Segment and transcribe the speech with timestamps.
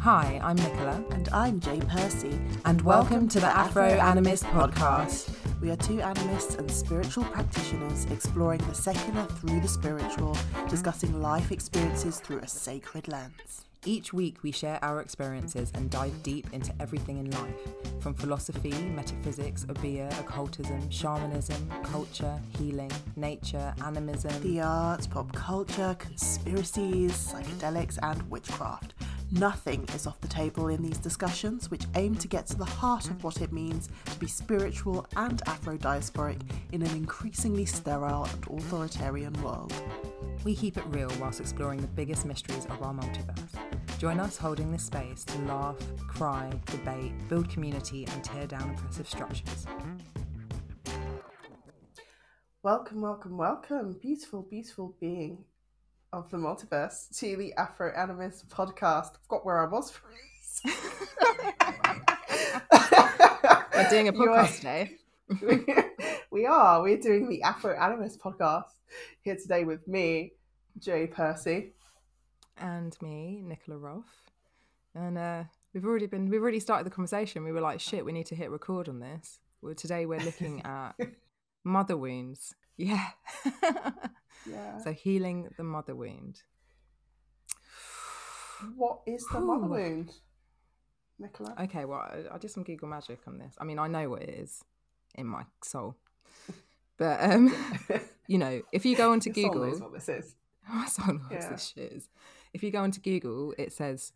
[0.00, 1.04] Hi, I'm Nicola.
[1.10, 2.40] And I'm Jay Percy.
[2.64, 5.28] And welcome to the Afro Animist Podcast.
[5.60, 10.38] We are two animists and spiritual practitioners exploring the secular through the spiritual,
[10.70, 13.66] discussing life experiences through a sacred lens.
[13.84, 17.60] Each week, we share our experiences and dive deep into everything in life
[18.00, 27.12] from philosophy, metaphysics, obeah, occultism, shamanism, culture, healing, nature, animism, the arts, pop culture, conspiracies,
[27.12, 28.94] psychedelics, and witchcraft.
[29.32, 33.10] Nothing is off the table in these discussions, which aim to get to the heart
[33.10, 36.40] of what it means to be spiritual and Afro diasporic
[36.72, 39.72] in an increasingly sterile and authoritarian world.
[40.42, 43.98] We keep it real whilst exploring the biggest mysteries of our multiverse.
[44.00, 45.76] Join us holding this space to laugh,
[46.08, 49.64] cry, debate, build community, and tear down oppressive structures.
[52.64, 55.44] Welcome, welcome, welcome, beautiful, beautiful being
[56.12, 59.12] of the multiverse to the Afro Animist podcast.
[59.14, 60.08] I forgot where I was for
[63.74, 64.96] We're doing a podcast today.
[66.30, 66.82] we are.
[66.82, 68.64] We're doing the Afro Animist podcast
[69.22, 70.32] here today with me,
[70.78, 71.74] Jay Percy,
[72.58, 74.32] and me, Nicola Roth.
[74.96, 77.44] And uh, we've already been we've already started the conversation.
[77.44, 79.38] We were like, shit, we need to hit record on this.
[79.62, 80.96] Well, today we're looking at
[81.62, 82.54] mother wounds.
[82.76, 83.10] Yeah.
[84.46, 84.78] Yeah.
[84.78, 86.42] So healing the mother wound.
[88.76, 90.12] What is the mother wound,
[91.18, 91.54] Nicola?
[91.62, 93.54] Okay, well, I, I did some Google magic on this.
[93.58, 94.62] I mean, I know what it is
[95.14, 95.96] in my soul,
[96.98, 97.54] but um,
[98.26, 100.36] you know, if you go onto Your Google, soul knows what this is.
[100.68, 101.48] My soul knows Yeah.
[101.50, 102.08] this shit is.
[102.52, 104.12] If you go onto Google, it says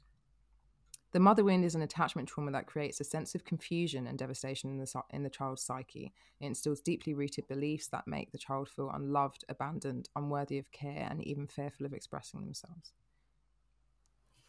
[1.14, 4.68] the mother wound is an attachment trauma that creates a sense of confusion and devastation
[4.68, 6.12] in the in the child's psyche.
[6.40, 11.06] It instills deeply rooted beliefs that make the child feel unloved, abandoned, unworthy of care,
[11.08, 12.92] and even fearful of expressing themselves.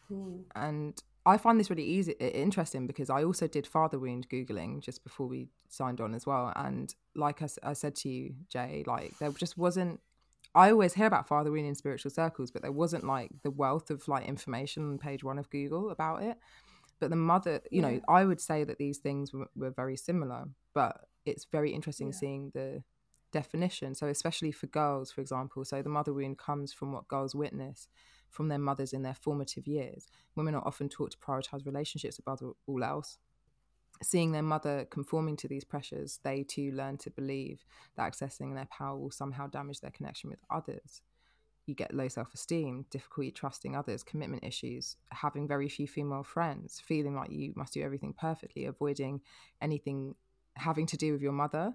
[0.08, 0.38] Hmm.
[0.56, 5.04] And I find this really easy, interesting because I also did father wound googling just
[5.04, 6.52] before we signed on as well.
[6.56, 10.00] And like I said to you, Jay, like there just wasn't.
[10.56, 13.90] I always hear about father wound in spiritual circles, but there wasn't like the wealth
[13.90, 16.38] of like information on page one of Google about it.
[16.98, 18.00] But the mother, you know, Yeah.
[18.08, 22.14] I would say that these things were, were very similar, but it's very interesting Yeah.
[22.14, 22.82] seeing the
[23.32, 23.94] definition.
[23.94, 27.88] So, especially for girls, for example, so the mother wound comes from what girls witness
[28.30, 30.08] from their mothers in their formative years.
[30.34, 33.18] Women are often taught to prioritize relationships above all else.
[34.02, 37.64] Seeing their mother conforming to these pressures, they too learn to believe
[37.96, 41.00] that accessing their power will somehow damage their connection with others.
[41.66, 46.80] You get low self esteem, difficulty trusting others, commitment issues, having very few female friends,
[46.80, 49.20] feeling like you must do everything perfectly, avoiding
[49.60, 50.14] anything
[50.54, 51.74] having to do with your mother,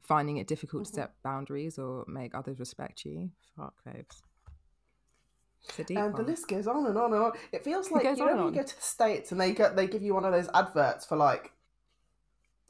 [0.00, 0.94] finding it difficult to Mhm.
[0.94, 3.30] set boundaries or make others respect you.
[3.56, 4.22] Fuck, babes.
[5.96, 7.32] And the list goes on and on and on.
[7.52, 9.76] It feels like goes you know when you go to the states and they get
[9.76, 11.52] they give you one of those adverts for like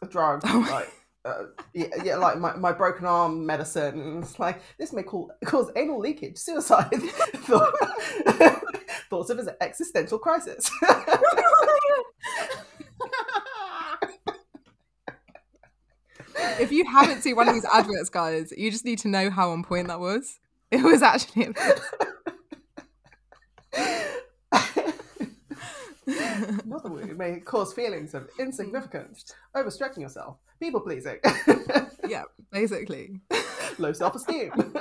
[0.03, 0.91] a drug, Oh like
[1.25, 1.45] uh,
[1.75, 5.71] yeah, yeah, like my, my broken arm medicine, and it's like this may call, cause
[5.77, 7.75] anal leakage, suicide, thought-
[9.11, 10.71] thoughts of as an existential crisis.
[16.61, 19.51] if you haven't seen one of these adverts, guys, you just need to know how
[19.51, 20.39] on point that was.
[20.71, 21.55] It was actually.
[26.65, 31.19] Mother wound may cause feelings of insignificance, overstretching yourself, people pleasing,
[32.09, 32.23] yeah,
[32.53, 33.21] basically.
[33.79, 34.53] low self esteem.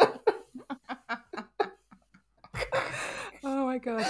[3.43, 4.05] Oh my gosh.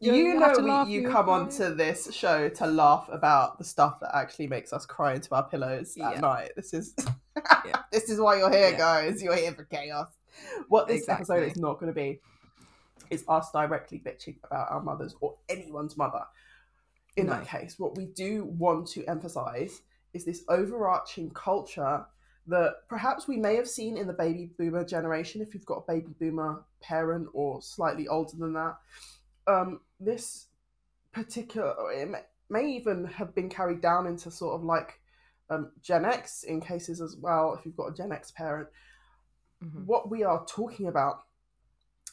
[0.00, 3.64] you have to know laugh we, you come onto this show to laugh about the
[3.64, 6.20] stuff that actually makes us cry into our pillows at Yeah.
[6.20, 6.52] night.
[6.56, 6.94] This is
[7.66, 7.82] Yeah.
[7.92, 8.78] this is why you're here, Yeah.
[8.78, 9.22] guys.
[9.22, 10.08] You're here for chaos.
[10.68, 12.20] What this episode is not going to be
[13.10, 16.24] is us directly bitching about our mothers or anyone's mother.
[17.16, 17.32] In No.
[17.32, 19.82] that case, what we do want to emphasize
[20.12, 22.06] is this overarching culture
[22.46, 25.92] that perhaps we may have seen in the baby boomer generation if you've got a
[25.92, 28.76] baby boomer parent or slightly older than that
[29.46, 30.46] um, this
[31.12, 35.00] particular it may, may even have been carried down into sort of like
[35.50, 38.68] um, gen x in cases as well if you've got a gen x parent
[39.62, 39.84] Mhm.
[39.84, 41.24] what we are talking about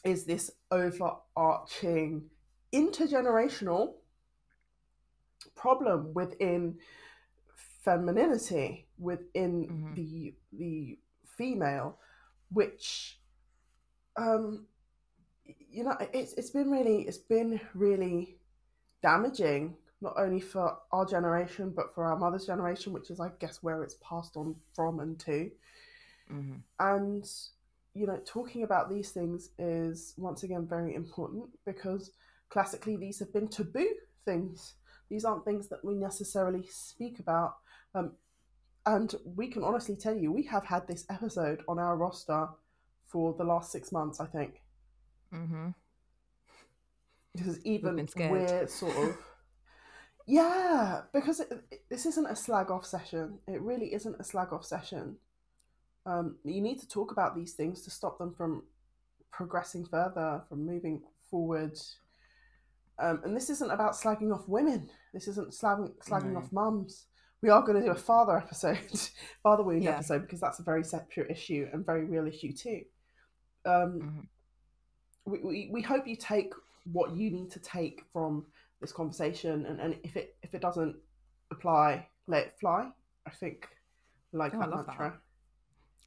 [0.04, 2.28] is this overarching
[2.74, 3.94] intergenerational
[5.58, 6.78] problem within
[7.84, 9.94] femininity within Mhm.
[9.94, 10.98] the the
[11.36, 11.98] female
[12.50, 13.20] which
[14.16, 14.66] um
[15.44, 18.38] you know it's it's been really it's been really
[19.02, 23.62] damaging not only for our generation but for our mother's generation which is i guess
[23.62, 25.50] where it's passed on from and to
[26.30, 26.62] Mhm.
[26.80, 27.24] and
[27.94, 32.12] you know talking about these things is once again very important because
[32.48, 33.88] classically these have been taboo
[34.24, 34.74] things.
[35.10, 37.56] These aren't things that we necessarily speak about.
[37.94, 38.12] Um,
[38.86, 42.48] and we can honestly tell you, we have had this episode on our roster
[43.06, 44.62] for the last six months, I think.
[45.34, 45.68] Mm-hmm.
[47.34, 47.98] Because even
[48.30, 49.16] we're sort of.
[50.26, 53.38] Yeah, because it, it- this isn't a slag off session.
[53.46, 55.16] It really isn't a slag off session.
[56.04, 58.62] Um, you need to talk about these things to stop them from
[59.30, 61.78] progressing further, from moving forward.
[63.00, 64.90] Um, and this isn't about slagging off women.
[65.14, 66.40] This isn't slagging, slagging No.
[66.40, 67.06] off mums.
[67.42, 68.78] We are going to do a father episode,
[69.42, 69.90] father wound Yeah.
[69.92, 72.82] episode, because that's a very separate issue and very real issue too.
[73.64, 74.26] Um, Mhm.
[75.24, 76.52] we, we, we hope you take
[76.92, 78.46] what you need to take from
[78.80, 80.96] this conversation and, and if it if it doesn't
[81.50, 82.88] apply let it fly
[83.26, 83.68] i think
[84.32, 84.98] I like Oh, that love that.
[84.98, 85.20] mantra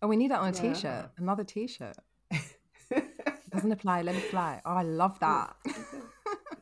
[0.02, 0.74] Oh, we need that on a Yeah.
[0.74, 1.12] t-shirt.
[1.18, 1.96] Another t-shirt.
[3.52, 4.02] Doesn't apply.
[4.02, 4.60] Let it fly.
[4.66, 5.56] Oh, I love that.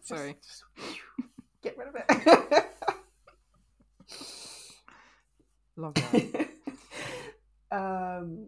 [0.01, 0.35] Sorry.
[0.41, 0.99] Just- just
[1.61, 2.65] get rid of it
[5.75, 6.49] Love that.
[7.71, 8.47] um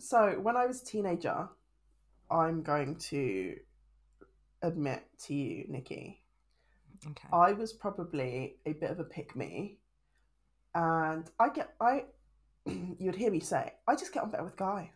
[0.00, 1.48] so when i was a teenager
[2.30, 3.54] i'm going to
[4.62, 6.22] admit to you nikki
[7.04, 7.28] Okay.
[7.32, 9.78] I was probably a bit of a pick me,
[10.74, 12.04] and I get I.
[12.98, 14.86] You'd hear me say, I just get on better with guys.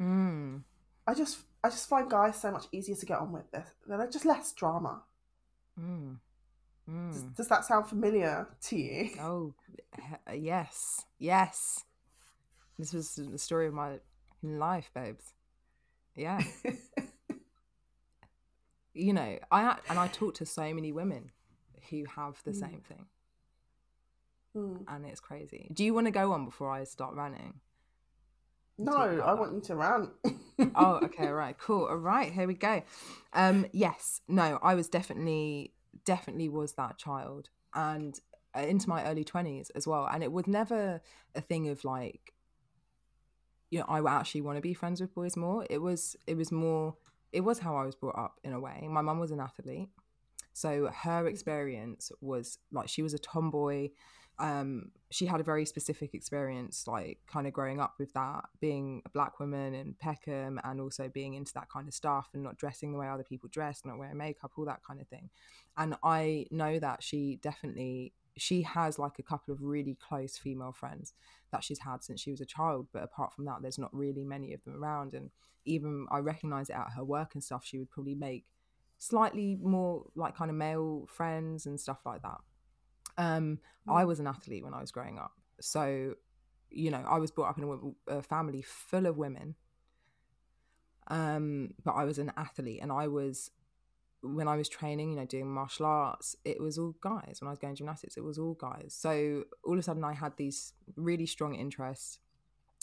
[0.00, 0.62] Mm.
[1.06, 1.36] I just
[1.66, 3.50] I just find guys so much easier to get on with.
[3.50, 5.02] This they're just less drama.
[5.80, 6.18] Mm.
[6.88, 7.34] Does, Mm.
[7.36, 9.10] does that sound familiar to you?
[9.20, 9.54] Oh,
[10.32, 11.84] yes, yes.
[12.78, 13.98] This was the story of my
[14.42, 15.32] life, babes.
[16.14, 16.40] Yeah,
[18.94, 21.30] you know, I and I talk to so many women
[21.90, 22.60] who have the Mm.
[22.60, 23.06] same thing,
[24.54, 24.76] Hmm.
[24.88, 25.70] and it's crazy.
[25.74, 27.60] Do you want to go on before I start ranting?
[28.78, 30.10] No, I want you to rant.
[30.74, 31.86] oh, okay, all right, cool.
[31.86, 32.82] All right, here we go.
[33.32, 35.72] Um, yes, no, I was definitely,
[36.04, 38.18] definitely was that child, and
[38.54, 40.06] uh, into my early twenties as well.
[40.12, 41.00] And it was never
[41.34, 42.34] a thing of like,
[43.70, 45.66] you know, I actually want to be friends with boys more.
[45.70, 46.96] It was, it was more,
[47.32, 48.86] it was how I was brought up in a way.
[48.90, 49.88] My mum was an athlete,
[50.52, 53.88] so her experience was like she was a tomboy
[54.38, 59.00] um she had a very specific experience like kind of growing up with that being
[59.06, 62.56] a black woman in peckham and also being into that kind of stuff and not
[62.58, 65.30] dressing the way other people dress not wearing makeup all that kind of thing.
[65.76, 70.72] And i know that she definitely she has like a couple of really close female
[70.72, 71.14] friends
[71.52, 74.24] that she's had since she was a child but apart from that there's not really
[74.24, 75.14] many of them around.
[75.14, 75.30] And
[75.64, 78.44] even i recognize it at her work and stuff she would probably make
[78.98, 82.38] slightly more like kind of male friends and stuff like that
[83.18, 83.58] um
[83.88, 85.32] I was an athlete when I was growing up.
[85.60, 86.14] So,
[86.70, 89.54] you know, I was brought up in a, a family full of women.
[91.08, 93.50] Um, but I was an athlete and I was
[94.22, 97.38] when I was training, you know, doing martial arts, it was all guys.
[97.40, 98.96] When I was going gymnastics, it was all guys.
[98.98, 102.18] So all of a sudden I had these really strong interests.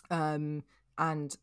[0.09, 0.63] Um,
[0.97, 1.35] and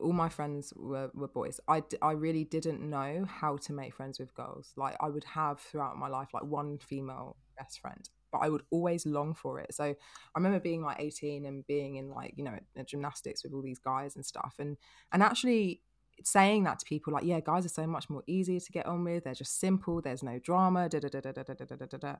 [0.00, 1.58] all my friends were, were boys.
[1.66, 4.72] I, d- I really didn't know how to make friends with girls.
[4.76, 8.62] Like I would have throughout my life like one female best friend, but I would
[8.70, 9.74] always long for it.
[9.74, 9.94] So I
[10.36, 14.16] remember being like 18 and being in like, you know, gymnastics with all these guys
[14.16, 14.56] and stuff.
[14.58, 14.76] And
[15.12, 15.82] and actually
[16.24, 19.04] saying that to people like, yeah, guys are so much more easier to get on
[19.04, 19.24] with.
[19.24, 20.00] They're just simple.
[20.00, 20.88] There's no drama.
[20.88, 22.16] Da da da da da da da da da.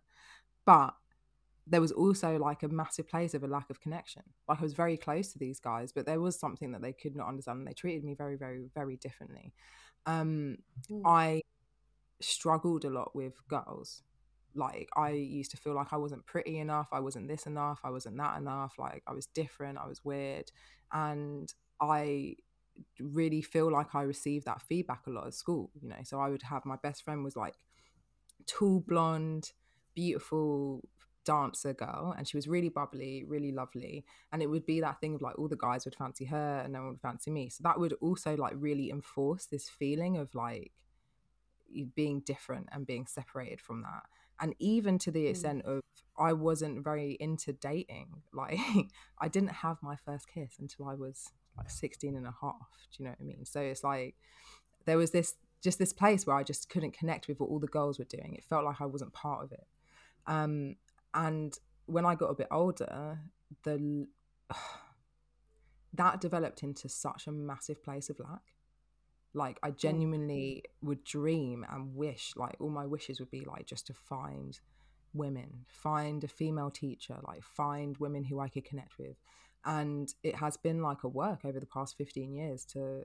[0.64, 0.94] But
[1.66, 4.22] there was also like a massive place of a lack of connection.
[4.48, 7.14] Like I was very close to these guys, but there was something that they could
[7.14, 7.58] not understand.
[7.58, 9.52] And they treated me very, very, very differently.
[10.06, 10.56] Um,
[10.90, 11.02] Mm.
[11.04, 11.42] I
[12.20, 14.02] struggled a lot with girls.
[14.54, 17.90] Like I used to feel like I wasn't pretty enough, I wasn't this enough, I
[17.90, 20.50] wasn't that enough, like I was different, I was weird.
[20.92, 22.36] And I
[22.98, 26.02] really feel like I received that feedback a lot at school, you know.
[26.04, 27.54] So I would have my best friend was like
[28.46, 29.52] tall blonde,
[29.94, 30.82] beautiful
[31.24, 35.14] dancer girl and she was really bubbly really lovely and it would be that thing
[35.14, 37.60] of like all the guys would fancy her and no one would fancy me so
[37.62, 40.72] that would also like really enforce this feeling of like
[41.94, 44.02] being different and being separated from that
[44.40, 45.30] and even to the Mm.
[45.30, 45.80] extent of
[46.18, 48.58] i wasn't very into dating like
[49.18, 53.02] i didn't have my first kiss until i was like 16 and a half do
[53.02, 53.44] you know what i mean?
[53.44, 54.14] So it's like
[54.86, 57.66] there was this just this place where i just couldn't connect with what all the
[57.66, 58.34] girls were doing.
[58.34, 59.66] It felt like i wasn't part of it.
[60.26, 60.76] Um
[61.12, 63.18] and when i got a bit older
[63.64, 64.06] the
[65.94, 68.42] that developed into such a massive place of lack
[69.34, 69.76] like i mm.
[69.78, 74.60] genuinely would dream and wish like all my wishes would be like just to find
[75.12, 79.16] women find a female teacher like find women who i could connect with
[79.64, 83.04] and it has been like a work over the past 15 years to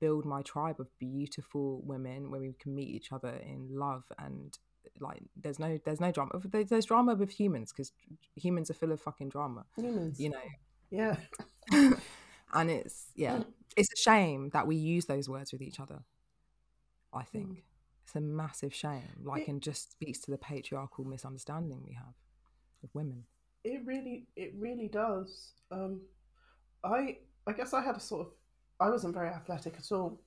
[0.00, 4.58] build my tribe of beautiful women where we can meet each other in love and
[5.00, 7.92] like there's no there's no drama there's, there's drama with humans because
[8.36, 10.18] humans are full of fucking drama Humans.
[10.20, 10.38] you know
[10.90, 11.16] Yeah.
[12.54, 13.40] and it's yeah
[13.76, 16.00] it's a shame that we use those words with each other
[17.12, 17.64] i think
[18.04, 22.14] it's a massive shame like It- and just speaks to the patriarchal misunderstanding we have
[22.82, 23.24] of women
[23.64, 25.52] It really, it really does.
[25.70, 26.00] Um,
[26.82, 28.32] I, I guess I had a sort of,
[28.80, 30.20] I wasn't very athletic at all.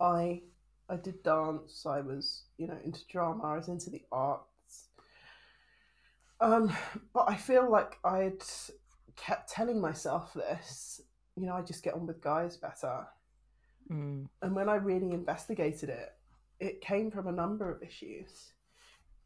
[0.00, 0.42] I,
[0.88, 1.86] I did dance.
[1.86, 3.44] I was, you know, into drama.
[3.44, 4.88] I was into the arts.
[6.40, 6.72] Um,
[7.14, 8.42] but I feel like I'd
[9.14, 11.00] kept telling myself this.
[11.36, 13.06] You know, I just get on with guys better.
[13.90, 14.26] mm.
[14.42, 16.10] And when I really investigated it,
[16.60, 18.52] it came from a number of issues.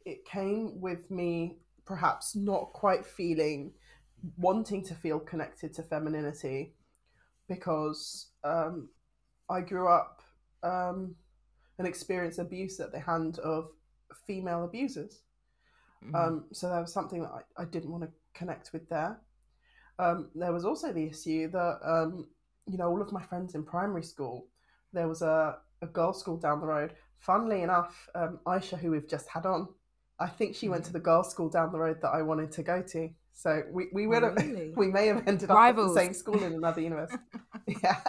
[0.04, 3.72] It came with me perhaps not quite feeling,
[4.36, 6.74] wanting to feel connected to femininity
[7.48, 8.88] because um,
[9.48, 10.22] I grew up
[10.62, 11.14] um,
[11.78, 13.68] and experienced abuse at the hand of
[14.26, 15.20] female abusers.
[16.04, 16.14] Mm.
[16.14, 19.18] Um, so there was something that I, I didn't want to connect with there.
[19.98, 22.26] Um, there was also the issue that, um,
[22.66, 24.46] you know, all of my friends in primary school,
[24.92, 26.94] there was a, a girls' school down the road.
[27.18, 29.68] Funnily enough, um, Aisha, who we've just had on,
[30.18, 32.62] I think she went to the girls' school down the road that I wanted to
[32.62, 33.10] go to.
[33.32, 34.72] So we, we would have, really?
[34.76, 35.96] we may have ended up Rivals.
[35.96, 37.18] at the same school in another university.
[37.82, 38.00] yeah,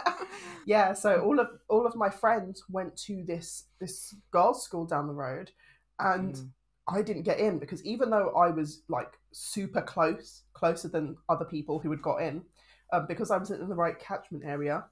[0.66, 0.92] yeah.
[0.94, 5.12] So all of all of my friends went to this this girls' school down the
[5.12, 5.50] road,
[5.98, 6.50] and Mm.
[6.88, 11.44] I didn't get in because even though I was like super close, closer than other
[11.44, 12.44] people who had got in,
[12.92, 14.84] um, because I wasn't in the right catchment area,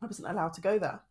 [0.00, 1.02] I wasn't allowed to go there.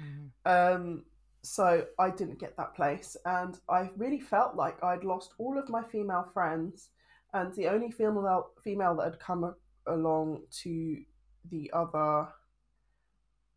[0.00, 0.30] Mhm.
[0.44, 1.04] Um,
[1.42, 5.68] so I didn't get that place, and I really felt like I'd lost all of
[5.68, 6.90] my female friends,
[7.32, 11.04] and the only female female that had come a- along to
[11.44, 12.32] the other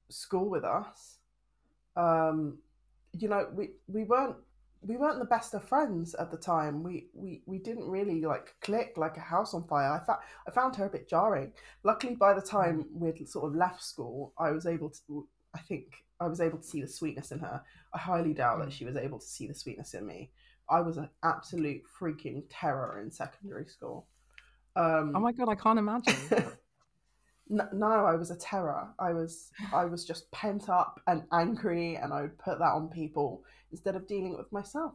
[0.10, 1.20] school with us,
[1.96, 2.62] um,
[3.12, 4.38] you know, we we weren't
[4.86, 6.84] we weren't the best of friends at the time.
[6.84, 9.92] We we we didn't really like click like a house on fire.
[9.92, 11.54] I found I found her a bit jarring.
[11.84, 15.28] Luckily, by the time we'd sort of left school, I was able to.
[15.56, 17.62] I think I was able to see the sweetness in her.
[17.94, 18.72] I highly doubt that Mm.
[18.72, 20.32] she was able to see the sweetness in me.
[20.70, 24.08] I was an absolute freaking terror in secondary school.
[24.76, 26.16] Um, oh my god i can't imagine
[27.50, 28.88] No, I was a terror.
[29.00, 32.90] I was I was just pent up and angry, and I would put that on
[32.90, 34.94] people instead of dealing with myself.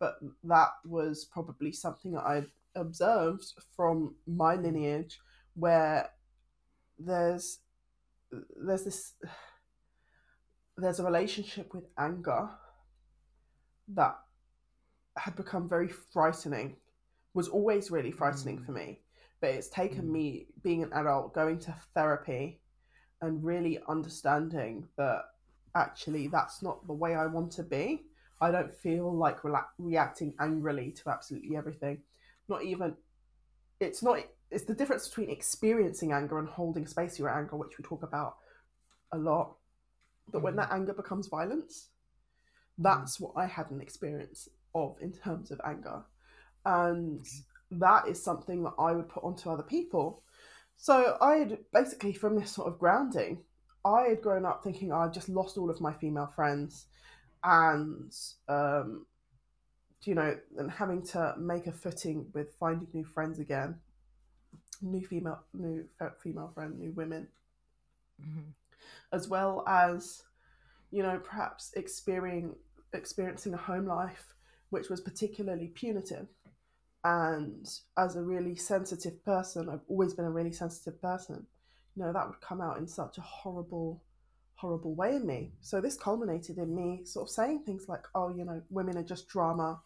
[0.00, 3.44] But that was probably something that I observed
[3.76, 5.20] from my lineage,
[5.54, 6.10] where
[6.98, 7.60] there's
[8.56, 9.12] there's this
[10.76, 12.50] there's a relationship with anger
[13.88, 14.18] that
[15.16, 16.76] had become very frightening.
[17.34, 18.66] Was always really frightening Mm.
[18.66, 19.00] for me
[19.40, 20.12] but it's taken Mm.
[20.12, 22.60] me being an adult going to therapy
[23.20, 25.24] and really understanding that
[25.74, 28.06] actually that's not the way i want to be.
[28.40, 32.02] I don't feel like rela- reacting angrily to absolutely everything.
[32.48, 32.96] Not even
[33.80, 34.18] it's not
[34.50, 38.02] it's the difference between experiencing anger and holding space for your anger which we talk
[38.02, 38.36] about
[39.12, 39.56] a lot.
[40.30, 40.56] But when Mhm.
[40.58, 41.90] that anger becomes violence
[42.78, 46.02] that's what i had an experience of in terms of anger.
[46.66, 47.24] And
[47.80, 50.22] that is something that I would put onto other people.
[50.76, 53.44] So I had basically from this sort of grounding,
[53.84, 56.86] I had grown up thinking I'd just lost all of my female friends,
[57.42, 58.12] and
[58.48, 59.06] um,
[60.02, 63.76] you know, and having to make a footing with finding new friends again,
[64.82, 65.86] new female, new
[66.22, 67.28] female friend, new women,
[68.20, 68.54] Mhm.
[69.12, 70.22] as well as
[70.90, 72.56] you know perhaps experiencing
[72.92, 74.34] experiencing a home life
[74.70, 76.28] which was particularly punitive
[77.04, 77.68] and
[77.98, 81.46] as a really sensitive person i've always been a really sensitive person
[81.94, 84.02] you know that would come out in such a horrible
[84.56, 88.28] horrible way in me so this culminated in me sort of saying things like oh
[88.30, 89.80] you know women are just drama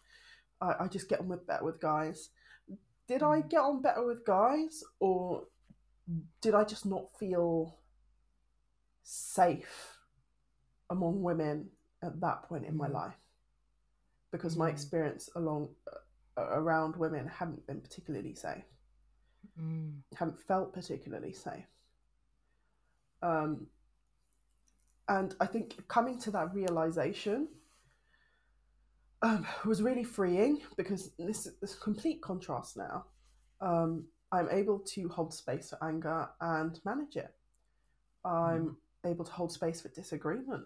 [0.61, 2.29] i, I just get on with better with guys
[3.07, 3.49] did i Mm.
[3.49, 5.43] get on better with guys or
[6.41, 7.77] did i just not feel
[9.03, 9.97] safe
[10.89, 11.69] among women
[12.01, 12.93] at that point in my Mm.
[12.93, 13.17] life
[14.31, 14.73] because my Mm.
[14.73, 15.97] experience along uh,
[16.51, 18.63] around women hadn't been particularly safe.
[19.59, 19.93] Mm.
[20.15, 21.65] hadn't felt particularly safe.
[23.21, 23.67] Um,
[25.09, 27.47] and i think coming to that realization
[29.21, 33.05] um, was really freeing because this this complete contrast now.
[33.59, 37.33] Um, i'm able to hold space for anger and manage it.
[38.23, 40.63] I'm able to hold space for disagreement.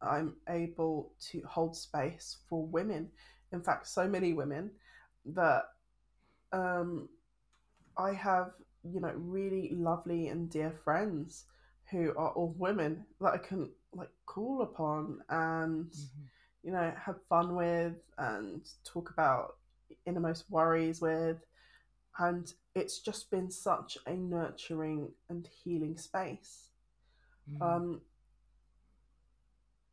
[0.00, 3.08] I'm able to hold space for women.
[3.50, 4.70] In fact so many women
[5.34, 5.64] that
[6.52, 7.08] um,
[7.96, 8.52] i have
[8.84, 11.44] you know really lovely and dear friends
[11.90, 16.26] who are all women that i can like call upon and Mhm.
[16.66, 19.56] you know, have fun with and talk about
[20.04, 21.36] innermost worries with.
[22.18, 26.70] And it's just been such a nurturing and healing space.
[27.48, 27.62] Mm.
[27.62, 28.00] Um,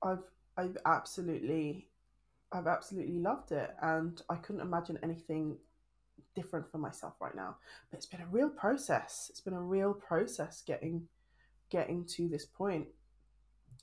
[0.02, 0.24] I've
[0.58, 1.88] I've absolutely
[2.54, 5.58] I've absolutely loved it, and I couldn't imagine anything
[6.36, 7.58] different for myself right now.
[7.90, 9.28] But it's been a real process.
[9.30, 11.08] It's been a real process getting
[11.70, 12.88] getting to this point.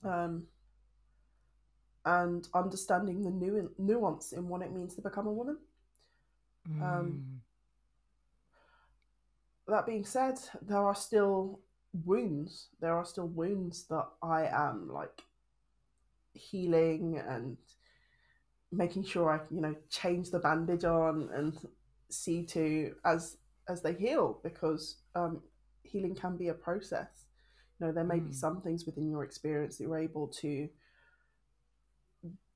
[0.05, 0.45] Um,
[2.05, 5.59] and understanding the nu- nuance in what it means to become a woman.
[6.69, 6.83] Mm.
[6.83, 7.41] Um,
[9.69, 11.61] that being said, there are still
[12.05, 12.69] wounds.
[12.81, 15.23] There are still wounds that I am like
[16.33, 17.57] healing and
[18.73, 21.59] making sure I, you know, change the bandage on and
[22.09, 23.37] see to as
[23.69, 25.41] as they heal because um,
[25.83, 27.27] healing can be a process.
[27.79, 28.29] You know, there may mm.
[28.29, 30.69] be some things within your experience that you're able to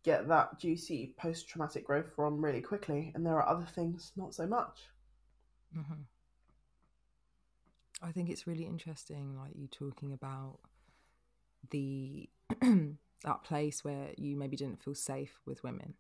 [0.03, 4.35] get that juicy post traumatic growth from really quickly, and there are other things not
[4.35, 4.81] so much.
[5.77, 6.03] Mm-hmm.
[8.03, 10.59] I think it's really interesting, like you talking about
[11.71, 12.29] the
[12.61, 15.95] that place where you maybe didn't feel safe with women,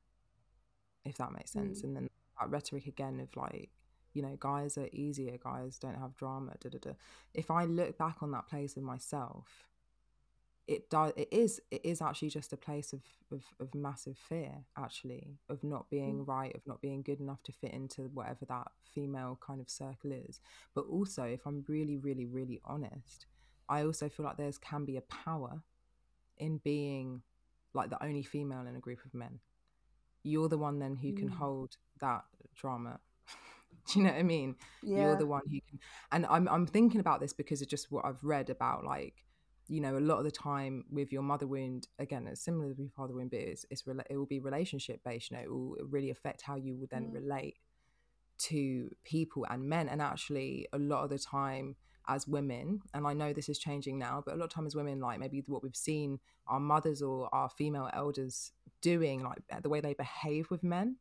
[1.05, 1.85] if that makes sense, mm.
[1.85, 3.71] and then that rhetoric again of like
[4.13, 6.91] you know guys are easier guys don't have drama da, da, da.
[7.35, 9.67] if i look back on that place in myself
[10.67, 14.53] it does it is it is actually just a place of, of of massive fear
[14.79, 16.29] actually of not being mm.
[16.29, 20.13] right of not being good enough to fit into whatever that female kind of circle
[20.13, 20.41] is
[20.75, 23.27] but also if i'm really really really honest
[23.69, 25.61] i also feel like there's can be a power
[26.39, 27.21] in being
[27.75, 29.41] like the only female in a group of men
[30.25, 31.17] you're the one then who mm.
[31.17, 32.25] can hold that
[32.57, 32.99] drama
[33.93, 34.57] do you know what I mean?
[34.83, 35.03] Yeah.
[35.03, 35.79] You're the one who can,
[36.11, 39.25] and I'm I'm thinking about this because of just what I've read about like
[39.69, 42.83] you know, a lot of the time with your mother wound, again, it's similar to
[42.83, 45.31] your father wound, but it's, it's it will be relationship based.
[45.31, 47.15] You know, it will really affect how you will then mm.
[47.15, 47.57] relate
[48.37, 49.89] to people and men.
[49.89, 51.77] And actually, a lot of the time,
[52.09, 54.75] as women, and I know this is changing now, but a lot of time as
[54.75, 59.69] women, like maybe what we've seen our mothers or our female elders doing, like the
[59.69, 60.97] way they behave with men,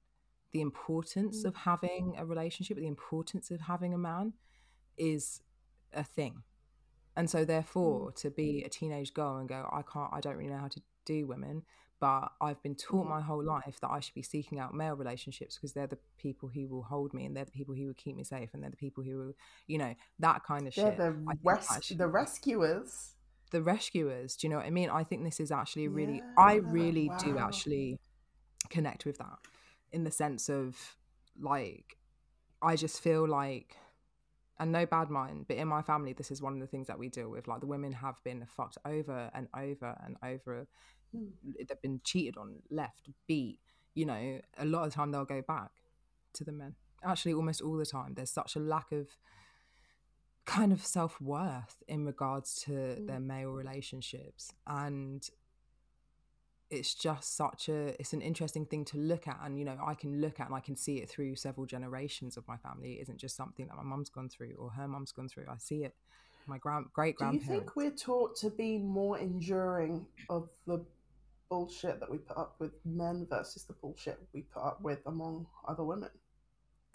[0.51, 1.47] the importance mm.
[1.47, 4.33] of having a relationship, the importance of having a man
[4.97, 5.41] is
[5.93, 6.43] a thing
[7.15, 8.15] and so therefore mm.
[8.15, 10.81] to be a teenage girl and go i can't i don't really know how to
[11.05, 11.63] do women
[12.03, 13.11] but i've been taught mm-hmm.
[13.11, 16.49] my whole life that i should be seeking out male relationships because they're the people
[16.53, 18.69] who will hold me and they're the people who will keep me safe and they're
[18.69, 19.33] the people who will
[19.67, 20.97] you know that kind of shit.
[20.97, 23.13] they're shit the, res- the rescuers
[23.51, 26.43] the rescuers do you know what i mean i think this is actually really yeah,
[26.43, 27.17] i really wow.
[27.19, 27.97] do actually
[28.69, 29.39] connect with that
[29.93, 30.97] in the sense of
[31.39, 31.95] like
[32.61, 33.77] i just feel like
[34.59, 36.97] and no bad mind, but in my family, this is one of the things that
[36.99, 37.47] we deal with.
[37.47, 40.67] Like the women have been fucked over and over and over.
[41.15, 41.31] Mm.
[41.67, 43.59] They've been cheated on, left, beat.
[43.95, 45.71] You know, a lot of the time they'll go back
[46.33, 46.75] to the men.
[47.03, 48.13] Actually, almost all the time.
[48.15, 49.07] There's such a lack of
[50.45, 53.07] kind of self worth in regards to mm.
[53.07, 54.53] their male relationships.
[54.65, 55.29] And
[56.73, 59.93] it's just such a it's an interesting thing to look at and you know i
[59.93, 63.03] can look at and i can see it through several generations of my family it
[63.03, 65.83] isn't just something that my mum's gone through or her mum's gone through i see
[65.83, 65.93] it
[66.47, 70.83] my grand great grandparents do you think we're taught to be more enduring of the
[71.53, 75.45] bullshit that we put up with men versus the bullshit we put up with among
[75.67, 76.09] other women.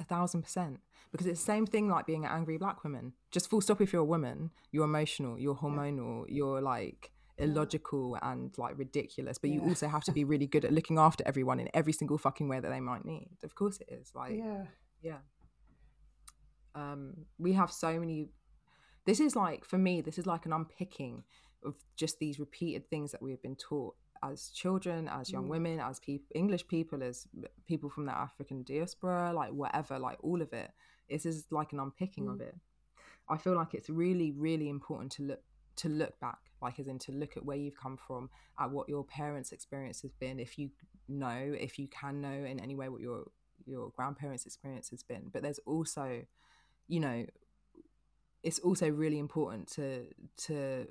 [0.01, 0.81] A thousand percent.
[1.13, 3.13] Because it's the same thing like being an angry black woman.
[3.31, 8.53] Just full stop if you're a woman you're emotional you're hormonal you're like illogical and
[8.59, 9.39] like ridiculous.
[9.39, 9.57] But yeah.
[9.57, 12.49] you also have to be really good at looking after everyone in every single fucking
[12.49, 13.37] way that they might need.
[13.45, 14.65] Of course it is like yeah.
[15.03, 15.19] yeah.
[16.75, 18.31] Um we have so many
[19.07, 21.23] this is like for me this is like an unpicking
[21.65, 25.51] of just these repeated things that we've been taught as children as young mm.
[25.51, 27.27] women as people english people as
[27.67, 30.71] people from the african diaspora like whatever like all of it
[31.09, 32.35] this is like an unpicking mm.
[32.35, 32.55] of it
[33.29, 35.41] i feel like it's really really important to look
[35.77, 38.29] to look back like as in to look at where you've come from
[38.59, 40.71] at what your parents experience has been if you
[41.09, 43.25] know if you can know in any way what your
[43.65, 46.23] your grandparents experience has been but there's also
[46.89, 47.25] you know
[48.43, 50.87] it's also really important to to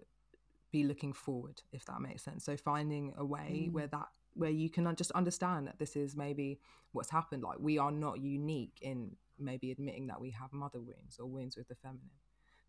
[0.77, 3.71] be looking forward if that makes sense so finding a way mm.
[3.71, 6.59] where that where you can just understand that this is maybe
[6.91, 11.17] what's happened like we are not unique in maybe admitting that we have mother wounds
[11.19, 12.19] or wounds with the feminine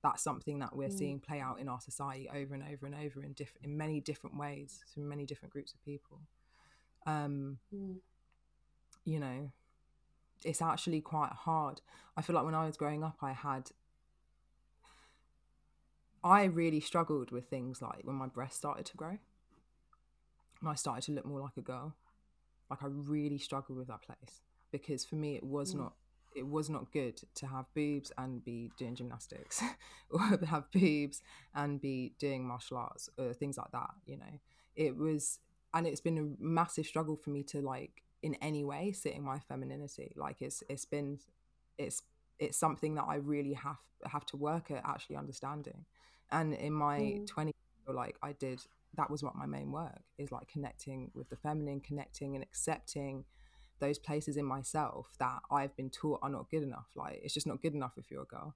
[0.02, 0.98] that's something that we're mm.
[0.98, 4.00] seeing play out in our society over and over and over in different in many
[4.00, 6.20] different ways through many different groups of people
[7.06, 7.96] um mm.
[9.04, 9.50] you know
[10.44, 11.80] it's actually quite hard
[12.16, 13.70] i feel like when i was growing up i had
[16.24, 19.18] i really struggled with things like when my breast started to grow
[20.60, 21.94] and i started to look more like a girl.
[22.70, 25.78] Like I really struggled with that place because for me it was Mm.
[25.78, 25.92] not
[26.34, 29.62] it was not good to have boobs and be doing gymnastics
[30.10, 31.22] or have boobs
[31.54, 34.38] and be doing martial arts or things like that you know?
[34.76, 35.38] It was
[35.72, 39.22] and it's been a massive struggle for me to like in any way sit in
[39.22, 40.12] my femininity.
[40.16, 41.18] Like it's it's been
[41.78, 42.02] it's
[42.38, 45.86] it's something that I really have have to work at actually understanding
[46.30, 47.26] and in my Mm.
[47.26, 47.52] 20
[47.86, 48.60] like I did
[48.96, 53.24] that was what my main work is like connecting with the feminine connecting and accepting
[53.80, 56.88] those places in myself that I've been taught are not good enough.
[56.96, 58.54] Like it's just not good enough if you're a girl.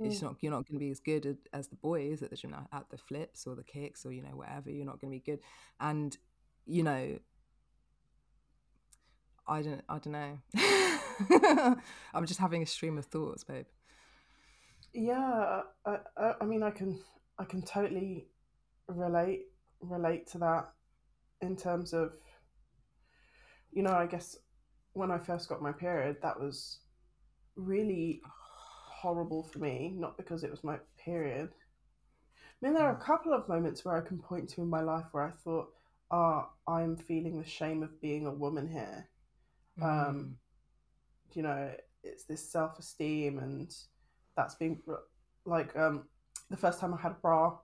[0.00, 0.22] It's Mm.
[0.24, 2.90] not you're not going to be as good as the boys at the gym at
[2.90, 4.68] the flips or the kicks or you know whatever.
[4.70, 5.40] You're not going to be good,
[5.78, 6.16] and
[6.66, 7.18] you know,
[9.46, 11.76] I don't I don't know.
[12.14, 13.66] I'm just having a stream of thoughts, babe.
[14.94, 17.00] Yeah, I, I, I mean, I can,
[17.38, 18.28] I can totally
[18.86, 19.46] relate,
[19.80, 20.68] relate to that
[21.40, 22.12] in terms of,
[23.72, 24.36] you know, I guess
[24.92, 26.78] when I first got my period, that was
[27.56, 29.92] really horrible for me.
[29.96, 31.50] Not because it was my period.
[32.62, 34.80] I mean, there are a couple of moments where I can point to in my
[34.80, 35.70] life where I thought,
[36.10, 39.08] ah, I'm feeling the shame of being a woman here.
[39.82, 40.36] Um,
[41.32, 41.72] you know,
[42.04, 43.74] it's this self esteem and
[44.36, 44.78] that's been
[45.44, 46.04] like um,
[46.50, 47.56] the first time I had a bra.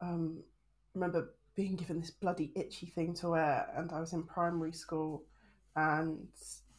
[0.00, 4.22] Um, I remember being given this bloody itchy thing to wear, and I was in
[4.24, 5.24] primary school,
[5.76, 6.26] and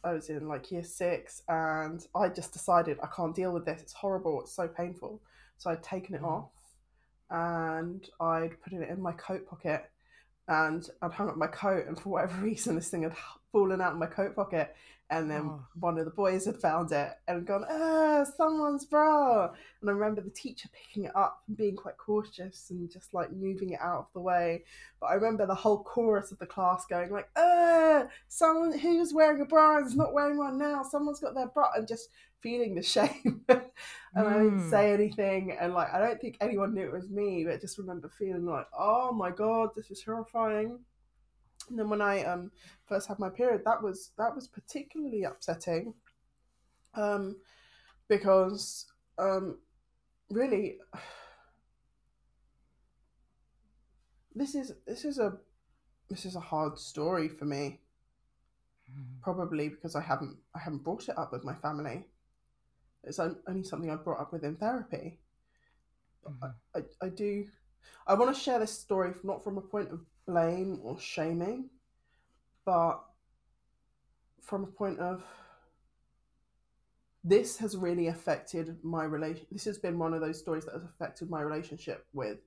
[0.04, 3.80] I was in like year six, and I just decided I can't deal with this.
[3.82, 4.40] It's horrible.
[4.42, 5.22] It's so painful.
[5.58, 6.28] So I'd taken it Mm.
[6.28, 6.50] off,
[7.30, 9.90] and I'd put it in my coat pocket,
[10.48, 13.16] and I'd hung up my coat, and for whatever reason, this thing had
[13.52, 14.74] fallen out of my coat pocket,
[15.12, 15.60] and then Oh.
[15.78, 19.52] one of the boys had found it and gone, ah, someone's bra.
[19.80, 23.30] And I remember the teacher picking it up and being quite cautious and just like
[23.30, 24.64] moving it out of the way.
[25.00, 29.40] But I remember the whole chorus of the class going like, ah, someone who's wearing
[29.42, 30.82] a bra and is not wearing one now.
[30.82, 32.08] Someone's got their bra and just
[32.40, 33.44] feeling the shame.
[33.48, 33.62] and
[34.16, 34.70] I didn't Mm.
[34.70, 35.52] say anything.
[35.60, 38.46] And like, I don't think anyone knew it was me, but I just remember feeling
[38.46, 40.78] like, oh my God, this is horrifying.
[41.72, 42.50] And then when I um
[42.84, 45.94] first had my period, that was that was particularly upsetting,
[46.92, 47.36] um,
[48.08, 49.58] because um,
[50.30, 50.76] really,
[54.34, 55.38] this is this is a
[56.10, 57.80] this is a hard story for me.
[58.90, 59.22] Mm.
[59.22, 62.04] Probably because I haven't I haven't brought it up with my family.
[63.02, 65.20] It's only something I brought up within therapy.
[66.28, 66.54] Mhm.
[66.76, 67.46] I, I do
[68.06, 71.70] I want to share this story from, not from a point of blame or shaming,
[72.64, 73.02] but
[74.40, 75.24] from a point of
[77.24, 79.46] this has really affected my relation.
[79.50, 82.38] This has been one of those stories that has affected my relationship with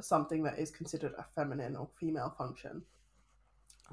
[0.00, 2.82] something that is considered a feminine or female function.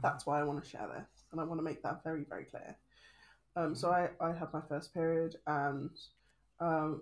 [0.01, 2.45] That's why I want to share this, and I want to make that very, very
[2.45, 2.77] clear.
[3.57, 5.89] Um, so I, I had my first period, and
[6.59, 7.01] um,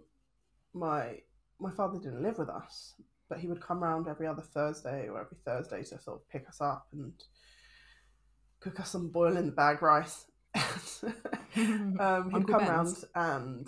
[0.74, 1.20] my
[1.60, 2.96] my father didn't live with us,
[3.30, 6.48] but he would come round every other Thursday or every Thursday to sort of pick
[6.50, 7.14] us up and
[8.60, 10.26] cook us some boil in the bag rice.
[11.56, 13.06] um, he'd come Ben's.
[13.16, 13.68] round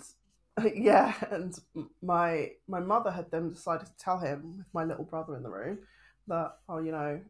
[0.74, 1.58] yeah, and
[2.02, 5.50] my my mother had then decided to tell him with my little brother in the
[5.50, 5.78] room
[6.28, 7.20] that oh you know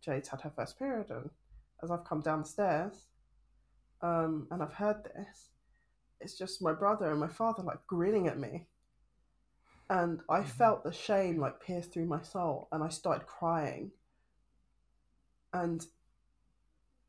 [0.00, 1.30] Jade's had her first period and
[1.82, 3.06] as I've come downstairs
[4.02, 5.50] um, and I've heard this,
[6.20, 8.66] it's just my brother and my father like grinning at me.
[9.90, 10.46] And I Mhm.
[10.46, 13.92] felt the shame like pierce through my soul and I started crying.
[15.52, 15.84] And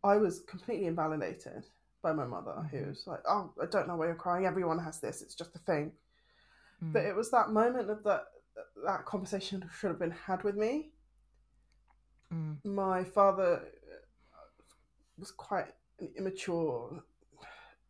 [0.03, 1.67] I was completely invalidated
[2.01, 4.47] by my mother, who was like, Oh, I don't know why you're crying.
[4.47, 5.21] Everyone has this.
[5.21, 5.95] It's just a thing.
[6.83, 6.91] Mm.
[6.91, 8.23] But it was that moment of that
[8.83, 10.91] that conversation should have been had with me.
[12.33, 12.63] Mm.
[12.63, 14.47] my father uh,
[15.17, 15.67] was quite
[15.99, 17.03] an immature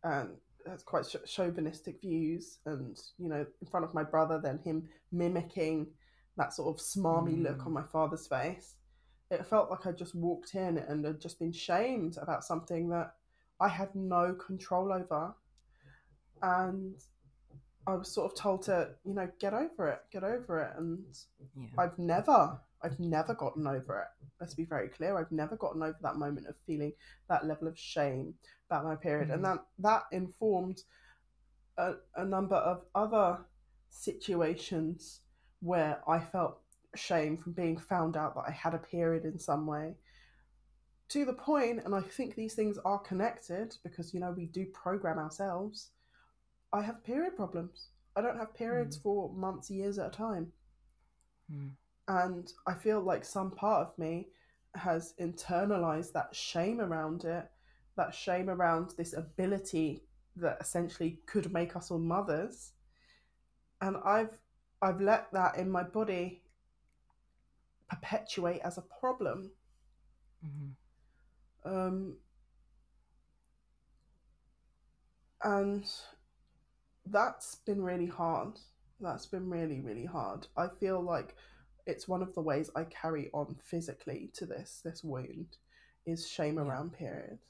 [0.02, 0.36] and
[0.68, 4.88] has quite ch- chauvinistic views and you know in front of my brother then him
[5.10, 5.86] mimicking
[6.36, 7.66] that sort of smarmy look Mm.
[7.66, 8.76] on my father's face
[9.30, 13.14] it felt like i just walked in and had just been shamed about something that
[13.60, 15.34] i had no control over
[16.42, 16.94] and
[17.86, 21.04] i was sort of told to you know get over it get over it and
[21.56, 21.66] Yeah.
[21.78, 24.26] I've never, I've never gotten over it.
[24.40, 25.16] Let's be very clear.
[25.16, 26.92] I've never gotten over that moment of feeling
[27.28, 28.34] that level of shame
[28.68, 29.54] about my period, and Mhm.
[29.56, 30.82] that that informed
[31.78, 33.44] a, a number of other
[33.88, 35.20] situations
[35.60, 36.60] where I felt
[36.94, 39.96] shame from being found out that I had a period in some way.
[41.08, 44.66] To the point, and I think these things are connected because you know we do
[44.66, 45.92] program ourselves.
[46.72, 47.90] I have period problems.
[48.16, 50.52] I don't have periods for months, years at a time
[51.50, 51.76] Mm.
[52.08, 54.28] And I feel like some part of me
[54.74, 57.48] has internalized that shame around it,
[57.96, 60.04] that shame around this ability
[60.36, 62.72] that essentially could make us all mothers.
[63.80, 64.38] And I've
[64.80, 66.42] I've let that in my body
[67.88, 69.50] perpetuate as a problem.
[70.44, 71.72] Mm-hmm.
[71.72, 72.16] Um,
[75.44, 75.84] and
[77.06, 78.58] that's been really hard.
[79.00, 80.46] That's been really, really hard.
[80.56, 81.36] I feel like
[81.86, 85.56] it's one of the ways I carry on physically to this this wound
[86.06, 86.62] is shame yeah.
[86.62, 87.44] around periods.